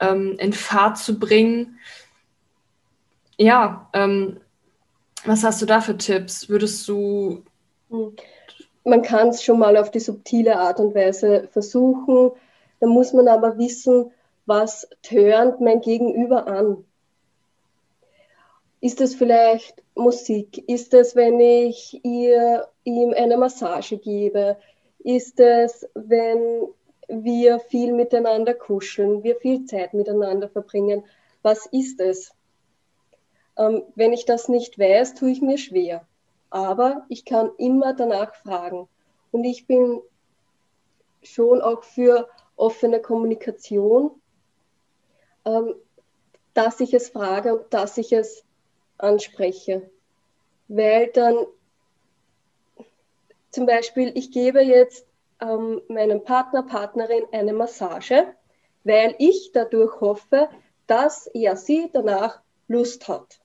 [0.00, 1.78] ähm, in Fahrt zu bringen.
[3.36, 4.40] Ja, ähm,
[5.24, 6.48] was hast du da für Tipps?
[6.48, 7.42] Würdest du
[7.90, 8.12] hm
[8.84, 12.32] man kann es schon mal auf die subtile Art und Weise versuchen.
[12.80, 14.12] Da muss man aber wissen,
[14.46, 16.84] was tönt mein Gegenüber an.
[18.80, 20.68] Ist es vielleicht Musik?
[20.68, 24.56] Ist es, wenn ich ihr, ihm eine Massage gebe?
[25.00, 26.68] Ist es, wenn
[27.08, 31.04] wir viel miteinander kuscheln, wir viel Zeit miteinander verbringen?
[31.42, 32.32] Was ist es?
[33.56, 36.07] Ähm, wenn ich das nicht weiß, tue ich mir schwer
[36.50, 38.88] aber ich kann immer danach fragen.
[39.30, 40.00] Und ich bin
[41.22, 44.10] schon auch für offene Kommunikation,
[45.44, 45.74] ähm,
[46.54, 48.44] dass ich es frage und dass ich es
[48.98, 49.90] anspreche.
[50.68, 51.46] Weil dann
[53.50, 55.06] zum Beispiel, ich gebe jetzt
[55.40, 58.34] ähm, meinem Partner, Partnerin eine Massage,
[58.84, 60.48] weil ich dadurch hoffe,
[60.86, 63.38] dass er sie danach Lust hat.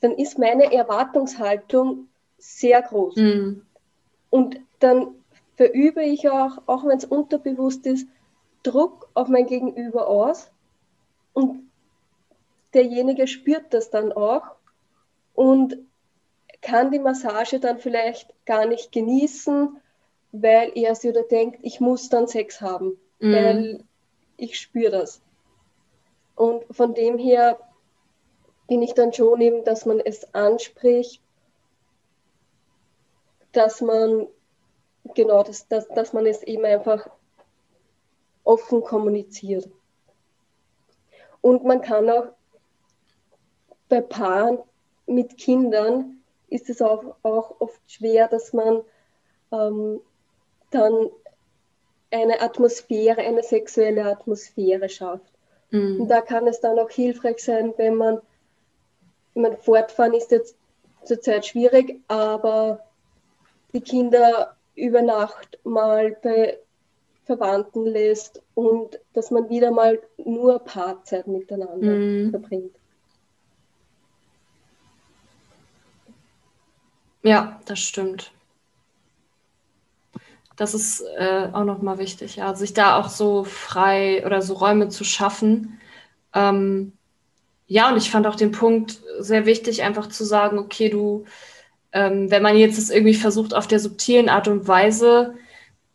[0.00, 2.08] Dann ist meine Erwartungshaltung
[2.40, 3.16] sehr groß.
[3.16, 3.62] Mhm.
[4.30, 5.14] Und dann
[5.56, 8.08] verübe ich auch, auch wenn es unterbewusst ist,
[8.62, 10.50] Druck auf mein Gegenüber aus
[11.32, 11.70] und
[12.74, 14.42] derjenige spürt das dann auch
[15.34, 15.78] und
[16.62, 19.80] kann die Massage dann vielleicht gar nicht genießen,
[20.32, 23.32] weil er sie oder denkt, ich muss dann Sex haben, mhm.
[23.32, 23.84] weil
[24.36, 25.22] ich spüre das.
[26.36, 27.58] Und von dem her
[28.68, 31.22] bin ich dann schon eben, dass man es anspricht
[33.52, 34.26] dass man,
[35.14, 37.08] genau, dass, dass, dass man es eben einfach
[38.44, 39.68] offen kommuniziert.
[41.40, 42.26] Und man kann auch
[43.88, 44.58] bei Paaren
[45.06, 48.82] mit Kindern ist es auch, auch oft schwer, dass man
[49.52, 50.00] ähm,
[50.70, 51.10] dann
[52.10, 55.32] eine Atmosphäre, eine sexuelle Atmosphäre schafft.
[55.70, 56.02] Mhm.
[56.02, 58.20] Und da kann es dann auch hilfreich sein, wenn man,
[59.34, 60.56] ich meine, fortfahren ist jetzt
[61.04, 62.84] zurzeit schwierig, aber
[63.72, 66.58] die Kinder über Nacht mal bei
[67.24, 72.30] Verwandten lässt und dass man wieder mal nur Paarzeit miteinander mm.
[72.30, 72.74] verbringt.
[77.22, 78.32] Ja, das stimmt.
[80.56, 84.88] Das ist äh, auch nochmal wichtig, ja, sich da auch so frei oder so Räume
[84.88, 85.80] zu schaffen,
[86.34, 86.92] ähm,
[87.66, 91.24] ja, und ich fand auch den Punkt sehr wichtig, einfach zu sagen, okay, du,
[91.92, 95.34] ähm, wenn man jetzt es irgendwie versucht, auf der subtilen Art und Weise,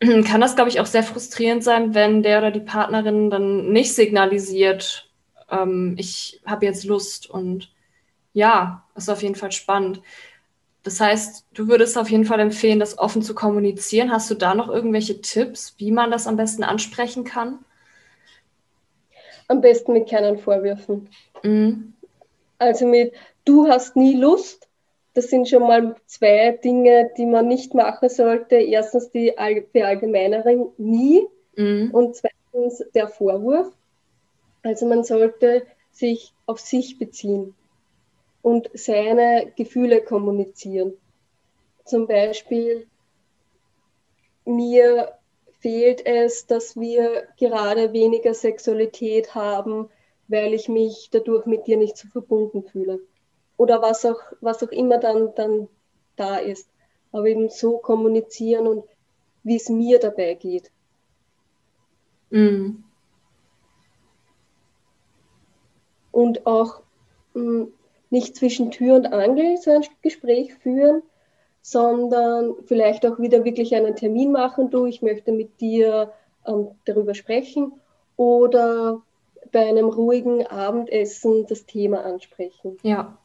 [0.00, 3.94] kann das, glaube ich, auch sehr frustrierend sein, wenn der oder die Partnerin dann nicht
[3.94, 5.10] signalisiert,
[5.50, 7.72] ähm, ich habe jetzt Lust und
[8.32, 10.02] ja, ist auf jeden Fall spannend.
[10.82, 14.12] Das heißt, du würdest auf jeden Fall empfehlen, das offen zu kommunizieren.
[14.12, 17.58] Hast du da noch irgendwelche Tipps, wie man das am besten ansprechen kann?
[19.48, 21.08] Am besten mit keinen Vorwürfen.
[21.42, 21.94] Mhm.
[22.58, 24.65] Also mit, du hast nie Lust.
[25.16, 28.56] Das sind schon mal zwei Dinge, die man nicht machen sollte.
[28.56, 29.32] Erstens die
[29.72, 31.26] Verallgemeinerung nie
[31.56, 31.90] mhm.
[31.90, 33.72] und zweitens der Vorwurf.
[34.62, 37.54] Also man sollte sich auf sich beziehen
[38.42, 40.92] und seine Gefühle kommunizieren.
[41.86, 42.86] Zum Beispiel,
[44.44, 45.12] mir
[45.60, 49.88] fehlt es, dass wir gerade weniger Sexualität haben,
[50.28, 53.00] weil ich mich dadurch mit dir nicht so verbunden fühle.
[53.56, 55.68] Oder was auch, was auch immer dann, dann
[56.16, 56.68] da ist.
[57.12, 58.84] Aber eben so kommunizieren und
[59.42, 60.70] wie es mir dabei geht.
[62.30, 62.84] Mhm.
[66.12, 66.80] Und auch
[67.34, 67.72] mh, mm,
[68.10, 71.02] nicht zwischen Tür und Angel so ein Gespräch führen,
[71.62, 76.12] sondern vielleicht auch wieder wirklich einen Termin machen, du, ich möchte mit dir
[76.46, 77.72] ähm, darüber sprechen
[78.16, 79.02] oder
[79.52, 82.78] bei einem ruhigen Abendessen das Thema ansprechen.
[82.82, 83.18] Ja.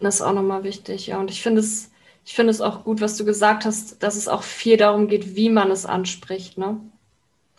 [0.00, 1.18] Das ist auch nochmal wichtig, ja.
[1.20, 1.90] Und ich finde es,
[2.24, 5.36] ich finde es auch gut, was du gesagt hast, dass es auch viel darum geht,
[5.36, 6.80] wie man es anspricht, ne?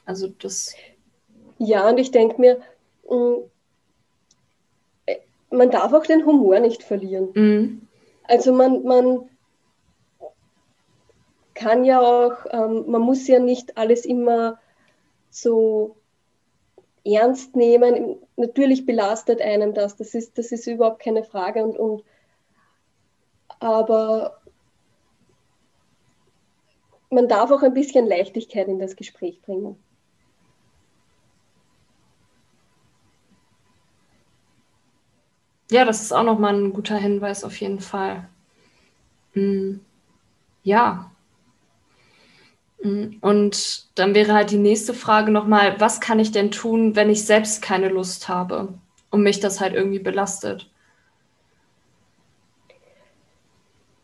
[0.05, 0.75] Also das.
[1.59, 2.61] Ja, und ich denke mir,
[3.09, 3.43] mm,
[5.51, 7.29] man darf auch den Humor nicht verlieren.
[7.33, 7.87] Mhm.
[8.23, 9.29] Also man, man
[11.53, 14.59] kann ja auch, ähm, man muss ja nicht alles immer
[15.29, 15.95] so
[17.05, 18.17] ernst nehmen.
[18.35, 21.63] Natürlich belastet einem das, das ist, das ist überhaupt keine Frage.
[21.63, 22.03] Und, und,
[23.61, 24.41] aber
[27.11, 29.77] man darf auch ein bisschen Leichtigkeit in das Gespräch bringen.
[35.69, 38.27] Ja, das ist auch nochmal ein guter Hinweis auf jeden Fall.
[39.35, 39.75] Mm,
[40.63, 41.11] ja.
[42.83, 47.09] Mm, und dann wäre halt die nächste Frage nochmal, was kann ich denn tun, wenn
[47.09, 48.73] ich selbst keine Lust habe
[49.11, 50.70] und mich das halt irgendwie belastet?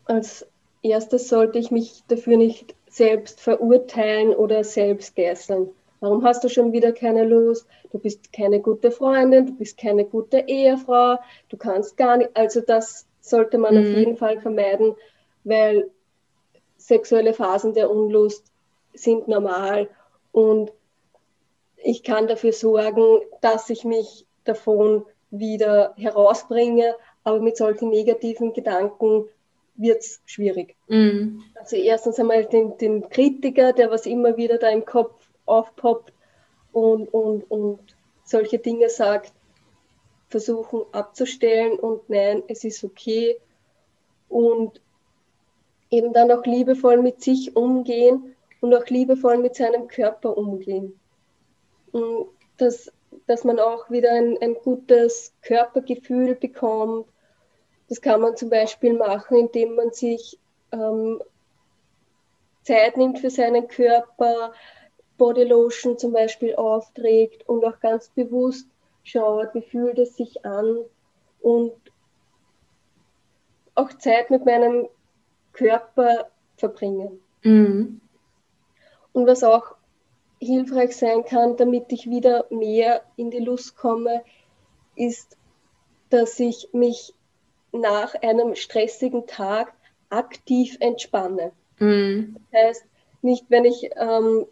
[0.08, 0.46] Als
[0.82, 5.70] erstes sollte ich mich dafür nicht selbst verurteilen oder selbst geißeln.
[6.00, 7.66] Warum hast du schon wieder keine Lust?
[7.92, 11.18] Du bist keine gute Freundin, du bist keine gute Ehefrau,
[11.48, 12.30] du kannst gar nicht.
[12.34, 13.80] Also das sollte man mhm.
[13.80, 14.94] auf jeden Fall vermeiden,
[15.44, 15.90] weil
[16.76, 18.50] sexuelle Phasen der Unlust
[18.94, 19.88] sind normal
[20.32, 20.72] und
[21.76, 26.94] ich kann dafür sorgen, dass ich mich davon wieder herausbringe,
[27.24, 29.28] aber mit solchen negativen Gedanken
[29.78, 30.76] wird es schwierig.
[30.88, 31.42] Mhm.
[31.54, 36.12] Also erstens einmal den, den Kritiker, der was immer wieder da im Kopf aufpoppt
[36.72, 37.80] und, und, und
[38.24, 39.32] solche Dinge sagt,
[40.28, 43.38] versuchen abzustellen und nein, es ist okay.
[44.28, 44.80] Und
[45.90, 50.98] eben dann auch liebevoll mit sich umgehen und auch liebevoll mit seinem Körper umgehen.
[51.92, 52.92] Und dass,
[53.26, 57.06] dass man auch wieder ein, ein gutes Körpergefühl bekommt.
[57.88, 60.38] Das kann man zum Beispiel machen, indem man sich
[60.72, 61.22] ähm,
[62.62, 64.52] Zeit nimmt für seinen Körper,
[65.16, 68.68] Bodylotion zum Beispiel aufträgt und auch ganz bewusst
[69.02, 70.78] schaut, wie fühlt es sich an
[71.40, 71.72] und
[73.74, 74.88] auch Zeit mit meinem
[75.52, 77.20] Körper verbringen.
[77.42, 78.00] Mhm.
[79.12, 79.76] Und was auch
[80.40, 84.22] hilfreich sein kann, damit ich wieder mehr in die Lust komme,
[84.94, 85.36] ist,
[86.10, 87.14] dass ich mich
[87.72, 89.72] nach einem stressigen Tag
[90.10, 91.52] aktiv entspanne.
[91.78, 92.36] Mhm.
[92.50, 92.84] Das heißt,
[93.22, 94.46] nicht wenn ich ähm,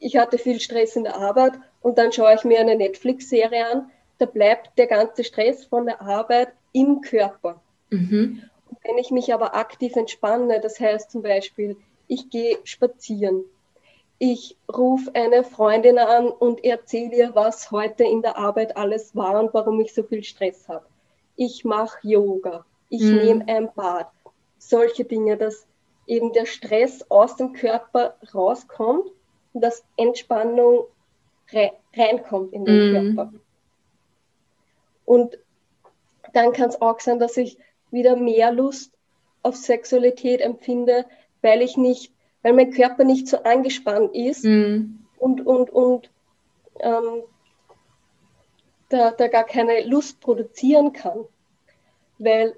[0.00, 1.52] ich hatte viel Stress in der Arbeit
[1.82, 6.00] und dann schaue ich mir eine Netflix-Serie an, da bleibt der ganze Stress von der
[6.00, 7.60] Arbeit im Körper.
[7.90, 8.42] Mhm.
[8.84, 13.44] Wenn ich mich aber aktiv entspanne, das heißt zum Beispiel, ich gehe spazieren,
[14.18, 19.40] ich rufe eine Freundin an und erzähle ihr, was heute in der Arbeit alles war
[19.40, 20.84] und warum ich so viel Stress habe.
[21.42, 23.16] Ich mache Yoga, ich mhm.
[23.16, 24.10] nehme ein Bad,
[24.58, 25.66] solche Dinge, dass
[26.06, 29.10] eben der Stress aus dem Körper rauskommt
[29.52, 30.84] dass Entspannung
[31.96, 33.16] reinkommt in den mm.
[33.16, 33.32] Körper.
[35.04, 35.38] Und
[36.32, 37.58] dann kann es auch sein, dass ich
[37.90, 38.92] wieder mehr Lust
[39.42, 41.06] auf Sexualität empfinde,
[41.42, 42.12] weil ich nicht,
[42.42, 44.98] weil mein Körper nicht so angespannt ist mm.
[45.18, 46.10] und, und, und
[46.78, 47.22] ähm,
[48.90, 51.24] da, da gar keine Lust produzieren kann.
[52.18, 52.54] Weil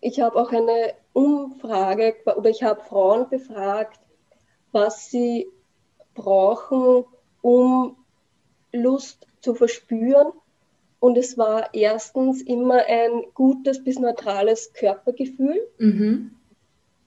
[0.00, 4.00] ich habe auch eine Umfrage oder ich habe Frauen befragt,
[4.72, 5.46] was sie
[6.14, 7.04] brauchen,
[7.42, 7.96] um
[8.72, 10.32] Lust zu verspüren.
[11.00, 15.68] Und es war erstens immer ein gutes bis neutrales Körpergefühl.
[15.78, 16.34] Mhm.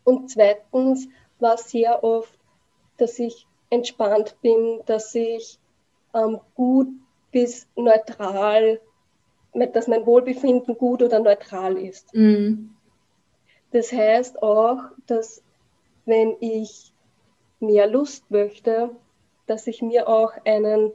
[0.06, 1.10] Und zweitens
[1.40, 2.40] war sehr oft,
[2.98, 5.60] dass ich entspannt bin, dass ich
[6.14, 6.88] ähm, gut
[7.32, 8.80] bis neutral,
[9.54, 12.14] dass mein Wohlbefinden gut oder neutral ist.
[12.14, 12.76] Mhm.
[13.72, 15.42] Das heißt auch, dass
[16.06, 16.92] wenn ich
[17.60, 18.92] mehr Lust möchte,
[19.46, 20.92] dass ich mir auch einen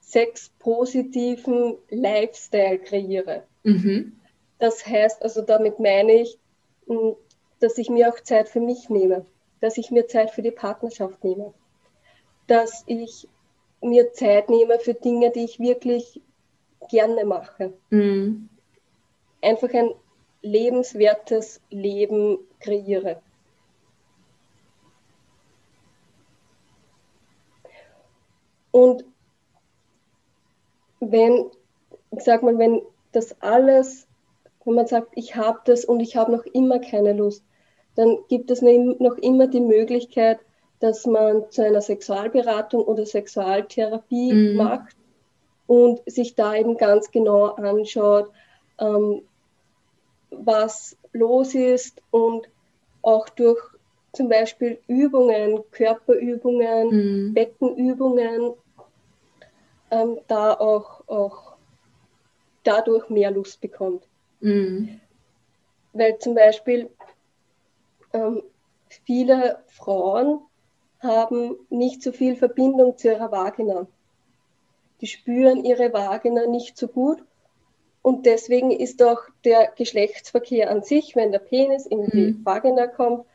[0.00, 3.44] sexpositiven Lifestyle kreiere.
[3.64, 4.16] Mhm.
[4.58, 6.38] Das heißt, also damit meine ich,
[6.86, 7.16] hm,
[7.60, 9.26] dass ich mir auch Zeit für mich nehme,
[9.60, 11.52] dass ich mir Zeit für die Partnerschaft nehme,
[12.46, 13.28] dass ich
[13.80, 16.20] mir Zeit nehme für Dinge, die ich wirklich
[16.90, 17.72] gerne mache.
[17.90, 18.48] Mhm.
[19.42, 19.90] Einfach ein
[20.42, 23.20] lebenswertes Leben kreiere.
[28.70, 29.04] Und
[31.00, 31.50] wenn,
[32.10, 34.06] ich sag mal, wenn das alles,
[34.64, 37.42] wenn man sagt, ich habe das und ich habe noch immer keine Lust,
[37.94, 40.40] dann gibt es noch immer die Möglichkeit,
[40.80, 44.56] dass man zu einer Sexualberatung oder Sexualtherapie mhm.
[44.56, 44.96] macht
[45.66, 48.30] und sich da eben ganz genau anschaut,
[48.78, 49.22] ähm,
[50.30, 52.48] was los ist und
[53.02, 53.60] auch durch
[54.12, 56.88] zum Beispiel Übungen, Körperübungen,
[57.28, 57.34] mhm.
[57.34, 58.54] Beckenübungen,
[59.90, 61.52] ähm, da auch, auch
[62.64, 64.06] dadurch mehr Lust bekommt.
[64.40, 65.00] Mhm.
[65.92, 66.90] Weil zum Beispiel
[68.12, 68.42] ähm,
[69.04, 70.40] viele Frauen
[71.00, 73.86] haben nicht so viel Verbindung zu ihrer Vagina.
[75.00, 77.18] Die spüren ihre Vagina nicht so gut
[78.02, 82.44] und deswegen ist auch der Geschlechtsverkehr an sich, wenn der Penis in die mhm.
[82.44, 83.26] Vagina kommt,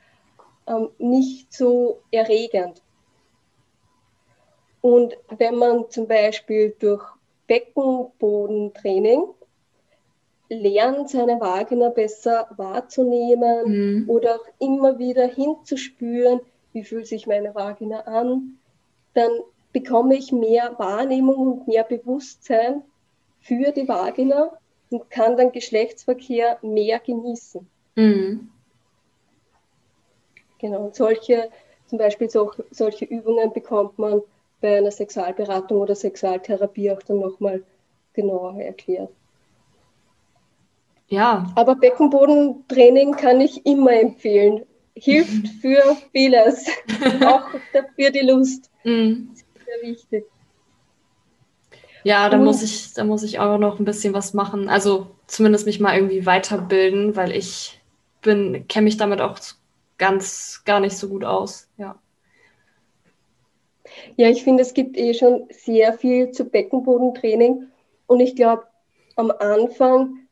[0.68, 2.82] ähm, nicht so erregend.
[4.82, 7.04] Und wenn man zum Beispiel durch
[7.48, 9.26] Beckenbodentraining
[10.50, 14.10] lernt, seine Vagina besser wahrzunehmen mhm.
[14.10, 16.40] oder auch immer wieder hinzuspüren,
[16.74, 18.58] wie fühlt sich meine Vagina an,
[19.14, 19.32] dann
[19.74, 22.84] bekomme ich mehr Wahrnehmung und mehr Bewusstsein
[23.40, 24.52] für die Vagina
[24.90, 27.68] und kann dann Geschlechtsverkehr mehr genießen.
[27.96, 28.50] Mhm.
[30.60, 31.50] Genau, und solche,
[31.88, 34.22] zum Beispiel so, solche Übungen bekommt man
[34.62, 37.64] bei einer Sexualberatung oder Sexualtherapie auch dann nochmal
[38.14, 39.10] genauer erklärt.
[41.08, 41.52] Ja.
[41.56, 44.66] Aber Beckenbodentraining kann ich immer empfehlen.
[44.94, 46.66] Hilft für vieles,
[47.26, 47.50] auch
[47.96, 48.70] für die Lust.
[48.84, 49.32] Mhm.
[49.66, 50.26] Sehr wichtig.
[52.04, 54.70] Ja, da muss ich, da muss ich auch noch ein bisschen was machen.
[54.70, 57.80] Also zumindest mich mal irgendwie weiterbilden, weil ich
[58.22, 59.40] bin, kenne mich damit auch
[59.98, 61.70] ganz gar nicht so gut aus.
[61.78, 62.00] Ja.
[64.16, 67.68] Ja, ich finde, es gibt eh schon sehr viel zu Beckenbodentraining.
[68.08, 68.66] Und ich glaube,
[69.16, 70.28] am Anfang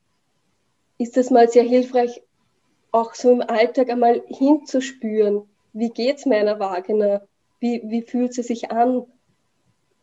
[0.97, 2.21] ist es mal sehr hilfreich,
[2.91, 7.21] auch so im Alltag einmal hinzuspüren, wie geht es meiner Vagina?
[7.59, 9.05] Wie, wie fühlt sie sich an?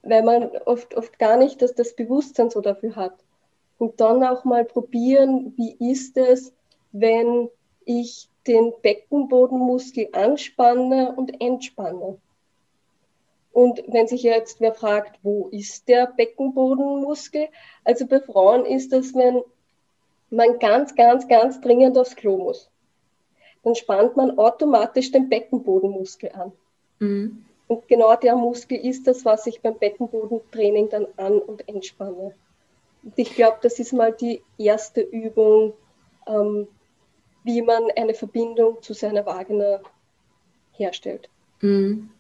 [0.03, 3.15] Weil man oft, oft gar nicht das, das Bewusstsein so dafür hat.
[3.79, 6.53] Und dann auch mal probieren, wie ist es,
[6.93, 7.49] wenn
[7.85, 12.19] ich den Beckenbodenmuskel anspanne und entspanne.
[13.53, 17.49] Und wenn sich jetzt wer fragt, wo ist der Beckenbodenmuskel?
[17.85, 19.43] Also bei Frauen ist das, wenn
[20.31, 22.71] man ganz, ganz, ganz dringend aufs Klo muss.
[23.67, 26.53] Dann spannt man automatisch den Beckenbodenmuskel an.
[27.01, 27.45] Mhm.
[27.67, 32.33] Und genau der Muskel ist das, was ich beim Beckenbodentraining dann an- und entspanne.
[33.03, 35.73] Und ich glaube, das ist mal die erste Übung,
[36.29, 36.69] ähm,
[37.43, 39.81] wie man eine Verbindung zu seiner Vagina
[40.71, 41.29] herstellt.
[41.61, 42.11] Mhm.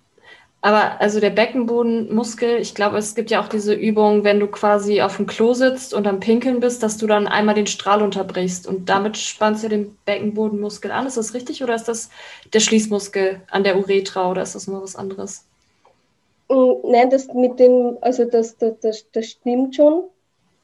[0.66, 5.00] Aber also der Beckenbodenmuskel, ich glaube, es gibt ja auch diese Übung, wenn du quasi
[5.00, 8.66] auf dem Klo sitzt und am Pinkeln bist, dass du dann einmal den Strahl unterbrichst
[8.66, 11.06] und damit spannst du den Beckenbodenmuskel an.
[11.06, 12.10] Ist das richtig oder ist das
[12.52, 15.46] der Schließmuskel an der Uretra oder ist das nur was anderes?
[16.48, 20.02] Mm, nein, das mit dem, also das, das, das, das stimmt schon.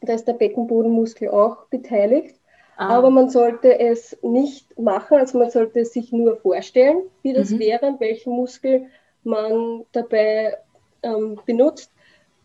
[0.01, 2.35] Da ist der Beckenbodenmuskel auch beteiligt.
[2.77, 2.89] Ah.
[2.99, 7.61] Aber man sollte es nicht machen, also man sollte sich nur vorstellen, wie das mhm.
[7.61, 8.89] wäre, welchen Muskel
[9.25, 10.57] man dabei
[11.03, 11.91] ähm, benutzt,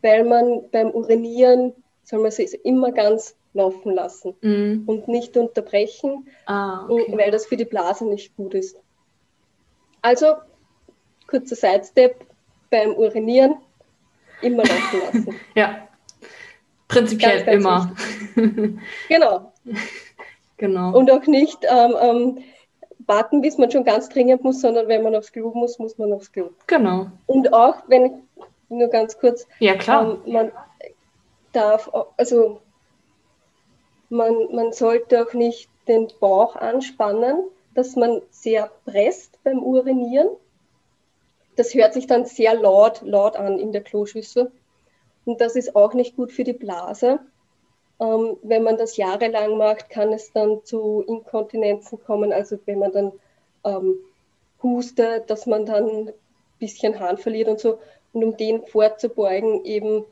[0.02, 1.74] weil man beim Urinieren
[2.04, 4.88] soll man es immer ganz laufen lassen mm.
[4.88, 7.12] und nicht unterbrechen, ah, okay.
[7.16, 8.76] weil das für die Blase nicht gut ist.
[10.02, 10.34] Also,
[11.26, 12.24] kurzer Sidestep,
[12.70, 13.56] beim Urinieren
[14.42, 15.40] immer laufen lassen.
[15.54, 15.88] ja.
[16.86, 17.96] Prinzipiell ganz, ganz
[18.36, 18.66] immer.
[19.08, 19.52] genau.
[20.58, 20.90] Genau.
[20.98, 22.38] Und auch nicht ähm, ähm,
[23.08, 26.12] warten, bis man schon ganz dringend muss, sondern wenn man aufs Klo muss, muss man
[26.12, 26.50] aufs Klo.
[26.66, 27.06] Genau.
[27.26, 28.12] Und auch, wenn ich
[28.68, 29.46] nur ganz kurz.
[29.58, 30.18] Ja, klar.
[30.24, 30.52] Ähm, man
[31.52, 32.60] darf, also
[34.10, 37.44] man, man sollte auch nicht den Bauch anspannen,
[37.74, 40.28] dass man sehr presst beim Urinieren.
[41.56, 44.52] Das hört sich dann sehr laut, laut an in der Kloschüssel.
[45.24, 47.20] Und das ist auch nicht gut für die Blase.
[48.00, 52.32] Ähm, wenn man das jahrelang macht, kann es dann zu Inkontinenzen kommen.
[52.32, 53.12] Also wenn man dann
[53.64, 53.96] ähm,
[54.62, 56.12] hustet, dass man dann ein
[56.58, 57.78] bisschen Hahn verliert und so.
[58.12, 60.04] Und um den vorzubeugen, eben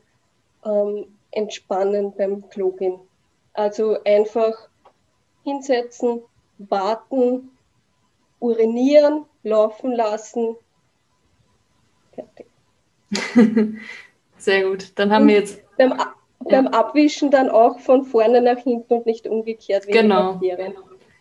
[0.65, 2.99] ähm, entspannen beim Klo gehen.
[3.53, 4.69] Also einfach
[5.43, 6.21] hinsetzen,
[6.57, 7.51] warten,
[8.39, 10.55] urinieren, laufen lassen.
[12.13, 12.47] Fertig.
[14.37, 14.91] Sehr gut.
[14.95, 15.63] Dann haben und wir jetzt.
[15.77, 15.93] Beim,
[16.49, 16.61] ja.
[16.61, 19.87] beim, Abwischen dann auch von vorne nach hinten und nicht umgekehrt.
[19.87, 20.39] Wie genau.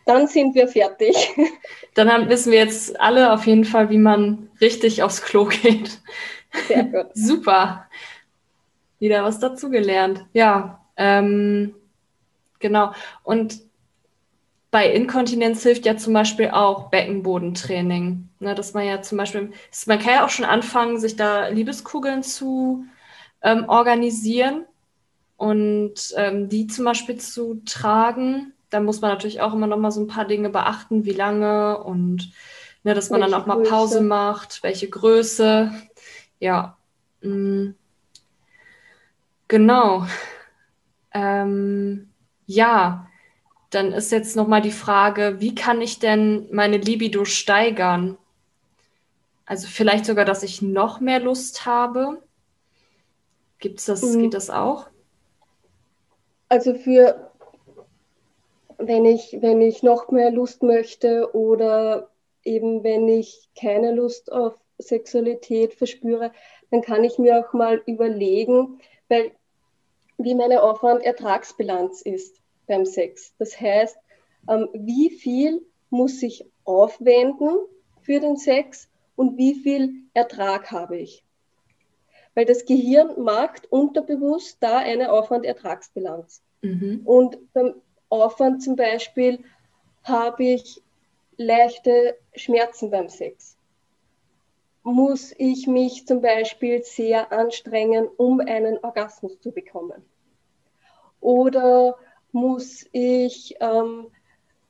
[0.07, 1.35] Dann sind wir fertig.
[1.95, 6.01] Dann haben, wissen wir jetzt alle auf jeden Fall, wie man richtig aufs Klo geht.
[6.69, 7.07] Sehr gut.
[7.15, 7.87] Super.
[9.01, 10.25] Wieder was dazugelernt.
[10.33, 11.75] Ja, ähm,
[12.61, 12.93] genau.
[13.25, 13.61] Und
[14.71, 18.29] bei Inkontinenz hilft ja zum Beispiel auch Beckenbodentraining.
[18.39, 19.51] Ne, dass man ja zum Beispiel,
[19.87, 22.85] man kann ja auch schon anfangen, sich da Liebeskugeln zu
[23.43, 24.67] ähm, organisieren
[25.37, 28.53] und ähm, die zum Beispiel zu tragen.
[28.71, 31.83] Da muss man natürlich auch immer noch mal so ein paar Dinge beachten, wie lange
[31.83, 32.33] und
[32.83, 35.73] ne, dass man welche dann auch mal Pause macht, welche Größe.
[36.41, 36.77] Ja.
[37.23, 37.71] Mm.
[39.49, 40.07] Genau.
[41.13, 42.09] Ähm,
[42.47, 43.07] ja,
[43.71, 48.17] dann ist jetzt noch mal die Frage, wie kann ich denn meine Libido steigern?
[49.45, 52.23] Also vielleicht sogar, dass ich noch mehr Lust habe.
[53.59, 54.23] Gibt's das, mhm.
[54.23, 54.89] geht das auch?
[56.49, 57.31] Also für
[58.79, 62.11] wenn ich, wenn ich noch mehr Lust möchte oder
[62.45, 66.33] eben wenn ich keine Lust auf Sexualität verspüre,
[66.71, 69.33] dann kann ich mir auch mal überlegen, weil
[70.19, 73.35] wie meine Aufwand-Ertragsbilanz ist beim Sex.
[73.39, 73.99] Das heißt,
[74.49, 77.57] ähm, wie viel muss ich aufwenden
[78.03, 81.26] für den Sex und wie viel Ertrag habe ich?
[82.37, 86.43] Weil das Gehirn macht unterbewusst da eine Aufwand-Ertragsbilanz.
[86.61, 87.01] Mhm.
[87.05, 87.75] Und beim
[88.11, 89.43] Aufwand zum Beispiel
[90.05, 90.83] habe ich
[91.39, 93.57] leichte Schmerzen beim Sex.
[94.83, 100.05] Muss ich mich zum Beispiel sehr anstrengen, um einen Orgasmus zu bekommen?
[101.21, 101.97] Oder
[102.33, 104.09] muss ich ähm,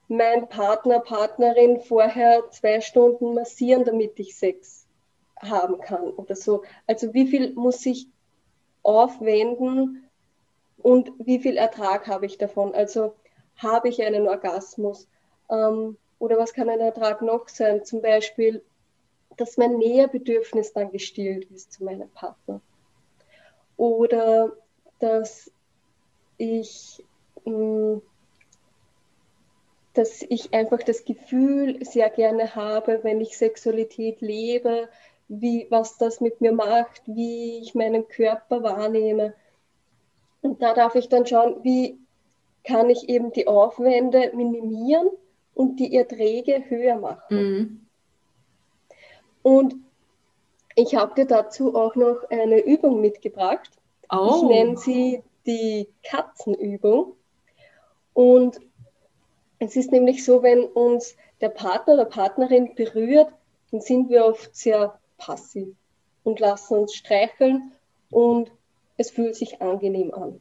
[0.06, 4.85] mein Partner, Partnerin vorher zwei Stunden massieren, damit ich Sex
[5.40, 6.62] haben kann oder so.
[6.86, 8.08] Also wie viel muss ich
[8.82, 10.08] aufwenden
[10.78, 12.74] und wie viel Ertrag habe ich davon?
[12.74, 13.14] Also
[13.56, 15.08] habe ich einen Orgasmus?
[15.50, 17.84] Ähm, oder was kann ein Ertrag noch sein?
[17.84, 18.62] Zum Beispiel,
[19.36, 22.60] dass mein Näherbedürfnis dann gestillt ist zu meinem Partner.
[23.76, 24.52] Oder
[24.98, 25.50] dass
[26.38, 27.04] ich
[27.46, 27.98] Mm,
[29.94, 34.90] dass ich einfach das Gefühl sehr gerne habe, wenn ich Sexualität lebe,
[35.28, 39.34] wie, was das mit mir macht, wie ich meinen Körper wahrnehme.
[40.42, 41.98] Und da darf ich dann schauen, wie
[42.64, 45.08] kann ich eben die Aufwände minimieren
[45.54, 47.36] und die Erträge höher machen.
[47.36, 47.86] Mhm.
[49.42, 49.76] Und
[50.74, 53.70] ich habe dir dazu auch noch eine Übung mitgebracht.
[54.10, 54.34] Oh.
[54.36, 57.14] Ich nenne sie die Katzenübung.
[58.12, 58.60] Und
[59.58, 63.32] es ist nämlich so, wenn uns der Partner oder Partnerin berührt,
[63.70, 65.68] dann sind wir oft sehr passiv
[66.24, 67.72] und lassen uns streicheln
[68.10, 68.50] und
[68.96, 70.40] es fühlt sich angenehm an.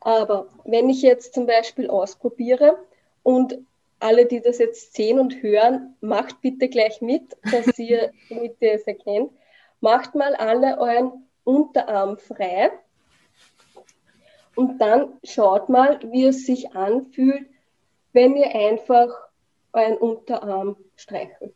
[0.00, 2.78] Aber wenn ich jetzt zum Beispiel ausprobiere
[3.22, 3.58] und
[3.98, 8.74] alle, die das jetzt sehen und hören, macht bitte gleich mit, dass ihr, damit ihr
[8.74, 9.32] es erkennt,
[9.80, 12.70] macht mal alle euren Unterarm frei
[14.54, 17.46] und dann schaut mal, wie es sich anfühlt,
[18.12, 19.08] wenn ihr einfach
[19.72, 21.54] euren Unterarm streichelt.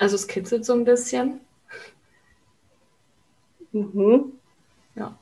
[0.00, 1.40] Also es kitzelt so ein bisschen.
[3.72, 4.32] Mhm.
[4.94, 5.18] Ja.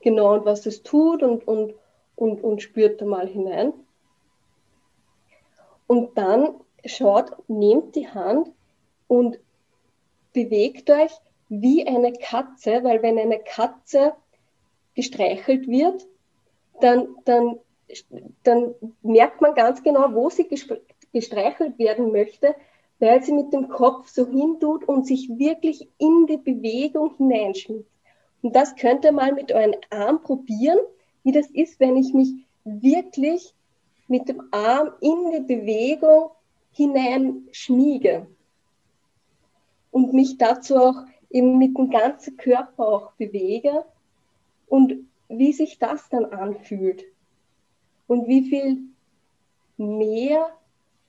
[0.00, 1.72] Genau, und was es tut und, und,
[2.16, 3.72] und, und spürt da mal hinein.
[5.86, 8.50] Und dann schaut, nehmt die Hand
[9.06, 9.38] und
[10.32, 11.12] bewegt euch
[11.48, 14.14] wie eine Katze, weil wenn eine Katze
[14.96, 16.04] gestreichelt wird,
[16.80, 17.60] dann, dann,
[18.42, 20.48] dann merkt man ganz genau, wo sie
[21.12, 22.56] gestreichelt werden möchte,
[22.98, 27.88] weil sie mit dem Kopf so hintut und sich wirklich in die Bewegung hineinschmiegt.
[28.42, 30.78] Und das könnt ihr mal mit euren Arm probieren,
[31.24, 32.32] wie das ist, wenn ich mich
[32.64, 33.54] wirklich
[34.08, 36.30] mit dem Arm in die Bewegung
[36.72, 38.26] hinein schmiege
[39.90, 43.84] und mich dazu auch eben mit dem ganzen Körper auch bewege
[44.68, 47.04] und wie sich das dann anfühlt
[48.06, 48.78] und wie viel
[49.76, 50.50] mehr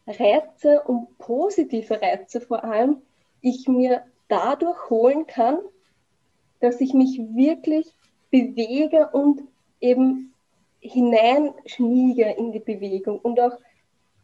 [0.08, 3.02] Reize und positive Reize vor allem
[3.42, 5.60] ich mir dadurch holen kann,
[6.60, 7.94] dass ich mich wirklich
[8.32, 9.42] bewege und
[9.80, 10.34] eben
[10.80, 13.58] hineinschmiege in die Bewegung und auch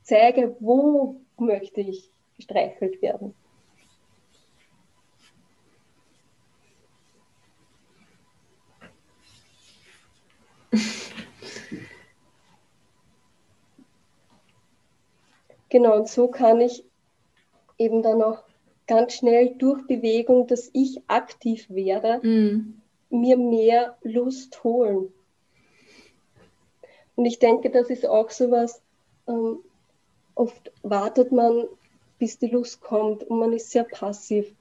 [0.01, 3.33] zeige, wo möchte ich gestreichelt werden.
[15.73, 16.85] Genau, und so kann ich
[17.79, 18.43] eben dann auch
[18.85, 22.79] ganz schnell durch Bewegung, dass ich aktiv werde, mm.
[23.09, 25.11] mir mehr Lust holen.
[27.15, 28.83] Und ich denke, das ist auch so was,
[29.27, 29.63] ähm,
[30.35, 31.65] oft wartet man,
[32.19, 34.53] bis die Lust kommt und man ist sehr passiv.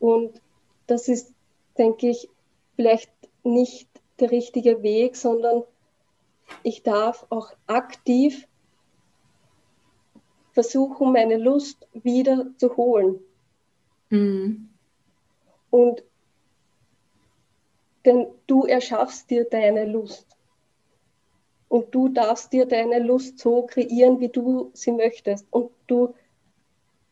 [0.00, 0.42] Und
[0.88, 1.32] das ist,
[1.78, 2.28] denke ich,
[2.74, 3.12] vielleicht
[3.44, 3.88] nicht
[4.18, 5.62] der richtige Weg, sondern
[6.64, 8.47] ich darf auch aktiv
[10.58, 13.20] versuchen, meine Lust wieder zu holen.
[14.10, 14.68] Mhm.
[15.70, 16.02] Und
[18.04, 20.26] denn du erschaffst dir deine Lust.
[21.68, 25.46] Und du darfst dir deine Lust so kreieren, wie du sie möchtest.
[25.52, 26.16] Und du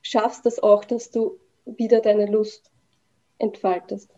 [0.03, 2.73] schaffst das auch, dass du wieder deine Lust
[3.39, 4.11] entfaltest.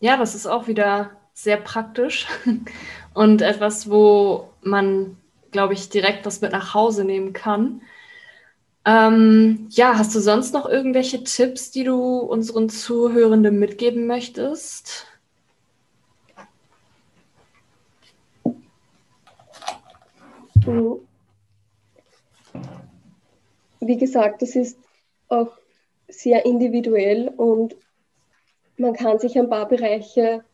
[0.00, 2.26] Ja, das ist auch wieder sehr praktisch
[3.14, 5.16] und etwas, wo man,
[5.50, 7.82] glaube ich, direkt was mit nach Hause nehmen kann.
[8.84, 15.06] Ähm, ja, hast du sonst noch irgendwelche Tipps, die du unseren Zuhörenden mitgeben möchtest?
[23.80, 24.78] Wie gesagt, das ist
[25.28, 25.52] auch
[26.08, 27.76] sehr individuell und
[28.76, 30.44] man kann sich ein paar Bereiche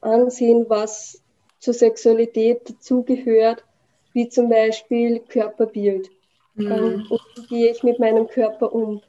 [0.00, 1.22] ansehen, was
[1.58, 3.64] zur Sexualität dazugehört,
[4.12, 6.10] wie zum Beispiel Körperbild.
[6.54, 6.72] Mhm.
[6.72, 9.02] Ähm, und wie gehe ich mit meinem Körper um?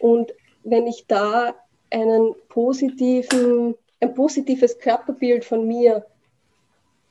[0.00, 0.32] Und
[0.64, 1.54] wenn ich da
[1.90, 6.06] einen positiven, ein positives Körperbild von mir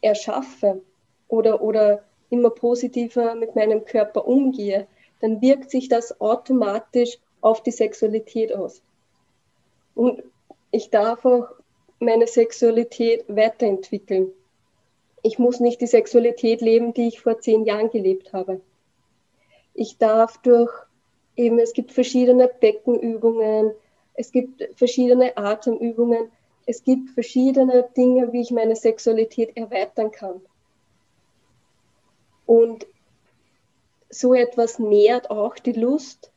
[0.01, 0.81] erschaffe
[1.27, 4.88] oder, oder immer positiver mit meinem Körper umgehe,
[5.21, 8.81] dann wirkt sich das automatisch auf die Sexualität aus.
[9.95, 10.21] Und
[10.71, 11.47] ich darf auch
[11.99, 14.31] meine Sexualität weiterentwickeln.
[15.28, 18.61] Ich muss nicht die Sexualität leben, die ich vor zehn Jahren gelebt habe.
[19.73, 20.71] Ich darf durch
[21.36, 23.73] eben, es gibt verschiedene Beckenübungen,
[24.13, 26.32] es gibt verschiedene Atemübungen,
[26.65, 30.39] es gibt verschiedene Dinge, wie ich meine Sexualität erweitern kann.
[32.45, 32.88] Und
[34.09, 36.32] so etwas nährt auch die Lust,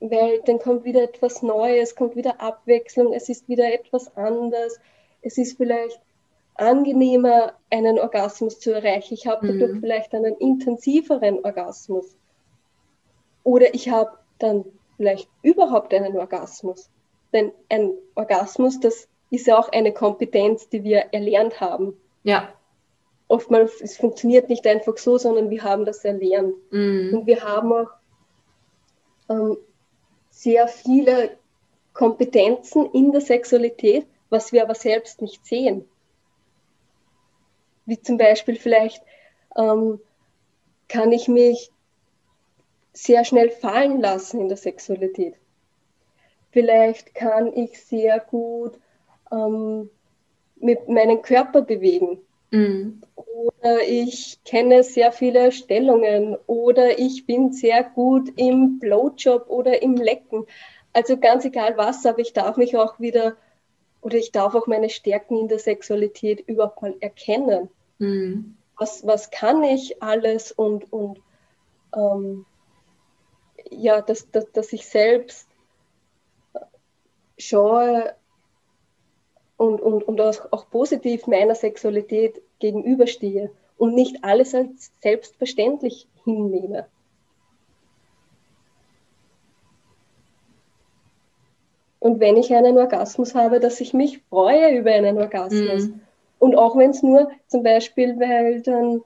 [0.00, 4.80] weil dann kommt wieder etwas Neues, kommt wieder Abwechslung, es ist wieder etwas anders,
[5.22, 6.00] es ist vielleicht
[6.58, 9.14] angenehmer, einen Orgasmus zu erreichen.
[9.14, 9.80] Ich habe dadurch mhm.
[9.80, 12.16] vielleicht einen intensiveren Orgasmus.
[13.44, 14.64] Oder ich habe dann
[14.96, 16.90] vielleicht überhaupt einen Orgasmus.
[17.32, 21.96] Denn ein Orgasmus, das ist ja auch eine Kompetenz, die wir erlernt haben.
[22.22, 22.48] Ja.
[23.28, 26.54] Oftmals, es funktioniert nicht einfach so, sondern wir haben das erlernt.
[26.70, 27.10] Mhm.
[27.12, 27.90] Und wir haben auch
[29.28, 29.56] ähm,
[30.30, 31.30] sehr viele
[31.92, 35.88] Kompetenzen in der Sexualität, was wir aber selbst nicht sehen.
[37.86, 39.02] Wie zum Beispiel vielleicht
[39.56, 40.00] ähm,
[40.88, 41.70] kann ich mich
[42.92, 45.34] sehr schnell fallen lassen in der Sexualität.
[46.50, 48.78] Vielleicht kann ich sehr gut
[49.30, 49.90] ähm,
[50.56, 52.18] mit meinem Körper bewegen.
[52.50, 53.02] Mhm.
[53.14, 56.36] Oder ich kenne sehr viele Stellungen.
[56.46, 60.46] Oder ich bin sehr gut im Blowjob oder im Lecken.
[60.92, 63.36] Also ganz egal was, aber ich darf mich auch wieder
[64.00, 67.68] oder ich darf auch meine Stärken in der Sexualität überhaupt mal erkennen.
[67.98, 68.56] Mhm.
[68.78, 71.20] Was, was kann ich alles und, und
[71.94, 72.44] ähm,
[73.70, 75.48] ja, dass, dass, dass ich selbst
[77.38, 78.14] schaue
[79.56, 86.86] und, und, und auch, auch positiv meiner Sexualität gegenüberstehe und nicht alles als selbstverständlich hinnehme.
[92.06, 95.88] Und wenn ich einen Orgasmus habe, dass ich mich freue über einen Orgasmus.
[95.88, 96.00] Mhm.
[96.38, 99.02] Und auch wenn es nur zum Beispiel, weil dann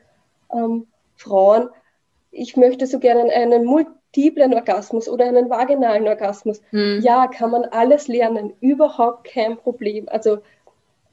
[0.52, 0.86] ähm,
[1.16, 1.70] Frauen,
[2.30, 6.60] ich möchte so gerne einen multiplen Orgasmus oder einen vaginalen Orgasmus.
[6.72, 7.00] Mhm.
[7.02, 10.06] Ja, kann man alles lernen, überhaupt kein Problem.
[10.10, 10.40] Also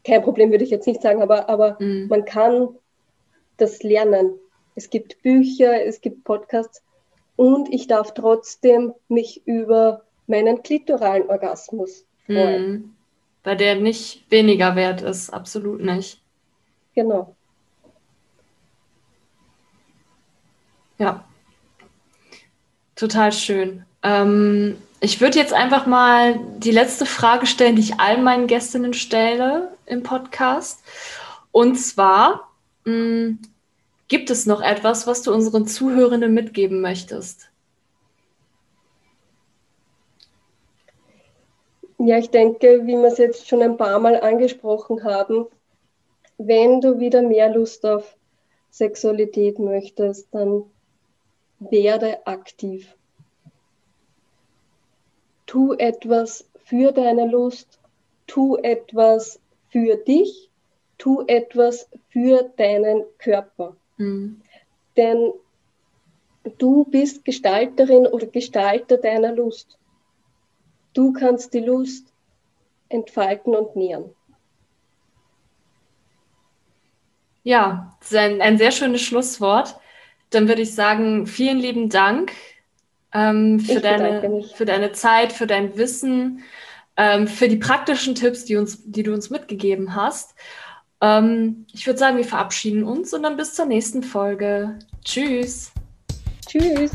[0.04, 2.08] kein Problem würde ich jetzt nicht sagen, aber, aber mhm.
[2.10, 2.68] man kann
[3.56, 4.34] das lernen.
[4.76, 6.84] Es gibt Bücher, es gibt Podcasts
[7.38, 12.72] und ich darf trotzdem mich über meinen klitoralen Orgasmus freuen.
[12.72, 12.94] Mhm.
[13.44, 16.22] Weil der nicht weniger wert ist, absolut nicht.
[16.94, 17.36] Genau.
[20.98, 21.24] Ja.
[22.96, 23.86] Total schön.
[24.04, 28.94] Ähm, ich würde jetzt einfach mal die letzte Frage stellen, die ich all meinen Gästinnen
[28.94, 30.84] stelle im Podcast.
[31.52, 32.52] Und zwar,
[32.86, 33.40] mh, hm,
[34.08, 37.50] gibt es noch etwas, was du unseren Zuhörenden mitgeben möchtest?
[42.00, 45.48] Ja, ich denke, wie wir es jetzt schon ein paar Mal angesprochen haben,
[46.38, 48.16] wenn du wieder mehr Lust auf
[48.70, 50.64] Sexualität möchtest, dann
[51.60, 52.96] werde aktiv.
[55.48, 57.80] Tu etwas für deine Lust,
[58.28, 59.40] tu etwas
[59.70, 60.52] für dich,
[60.98, 63.76] tu etwas für deinen Körper.
[63.98, 64.42] Mhm.
[64.96, 65.34] Denn
[66.58, 69.77] du bist Gestalterin oder Gestalter deiner Lust.
[70.98, 72.08] Du kannst die Lust
[72.90, 74.16] entfalten und nähren.
[77.44, 79.80] Ja, das ist ein, ein sehr schönes Schlusswort.
[80.32, 82.32] Dann würde ich sagen, vielen lieben Dank
[83.14, 86.44] ähm, für, deine, für deine Zeit, für dein Wissen,
[86.96, 90.34] ähm, für die praktischen Tipps, die, uns, die du uns mitgegeben hast.
[91.00, 94.80] Ähm, ich würde sagen, wir verabschieden uns und dann bis zur nächsten Folge.
[95.04, 95.72] Tschüss.
[96.48, 96.90] Tschüss.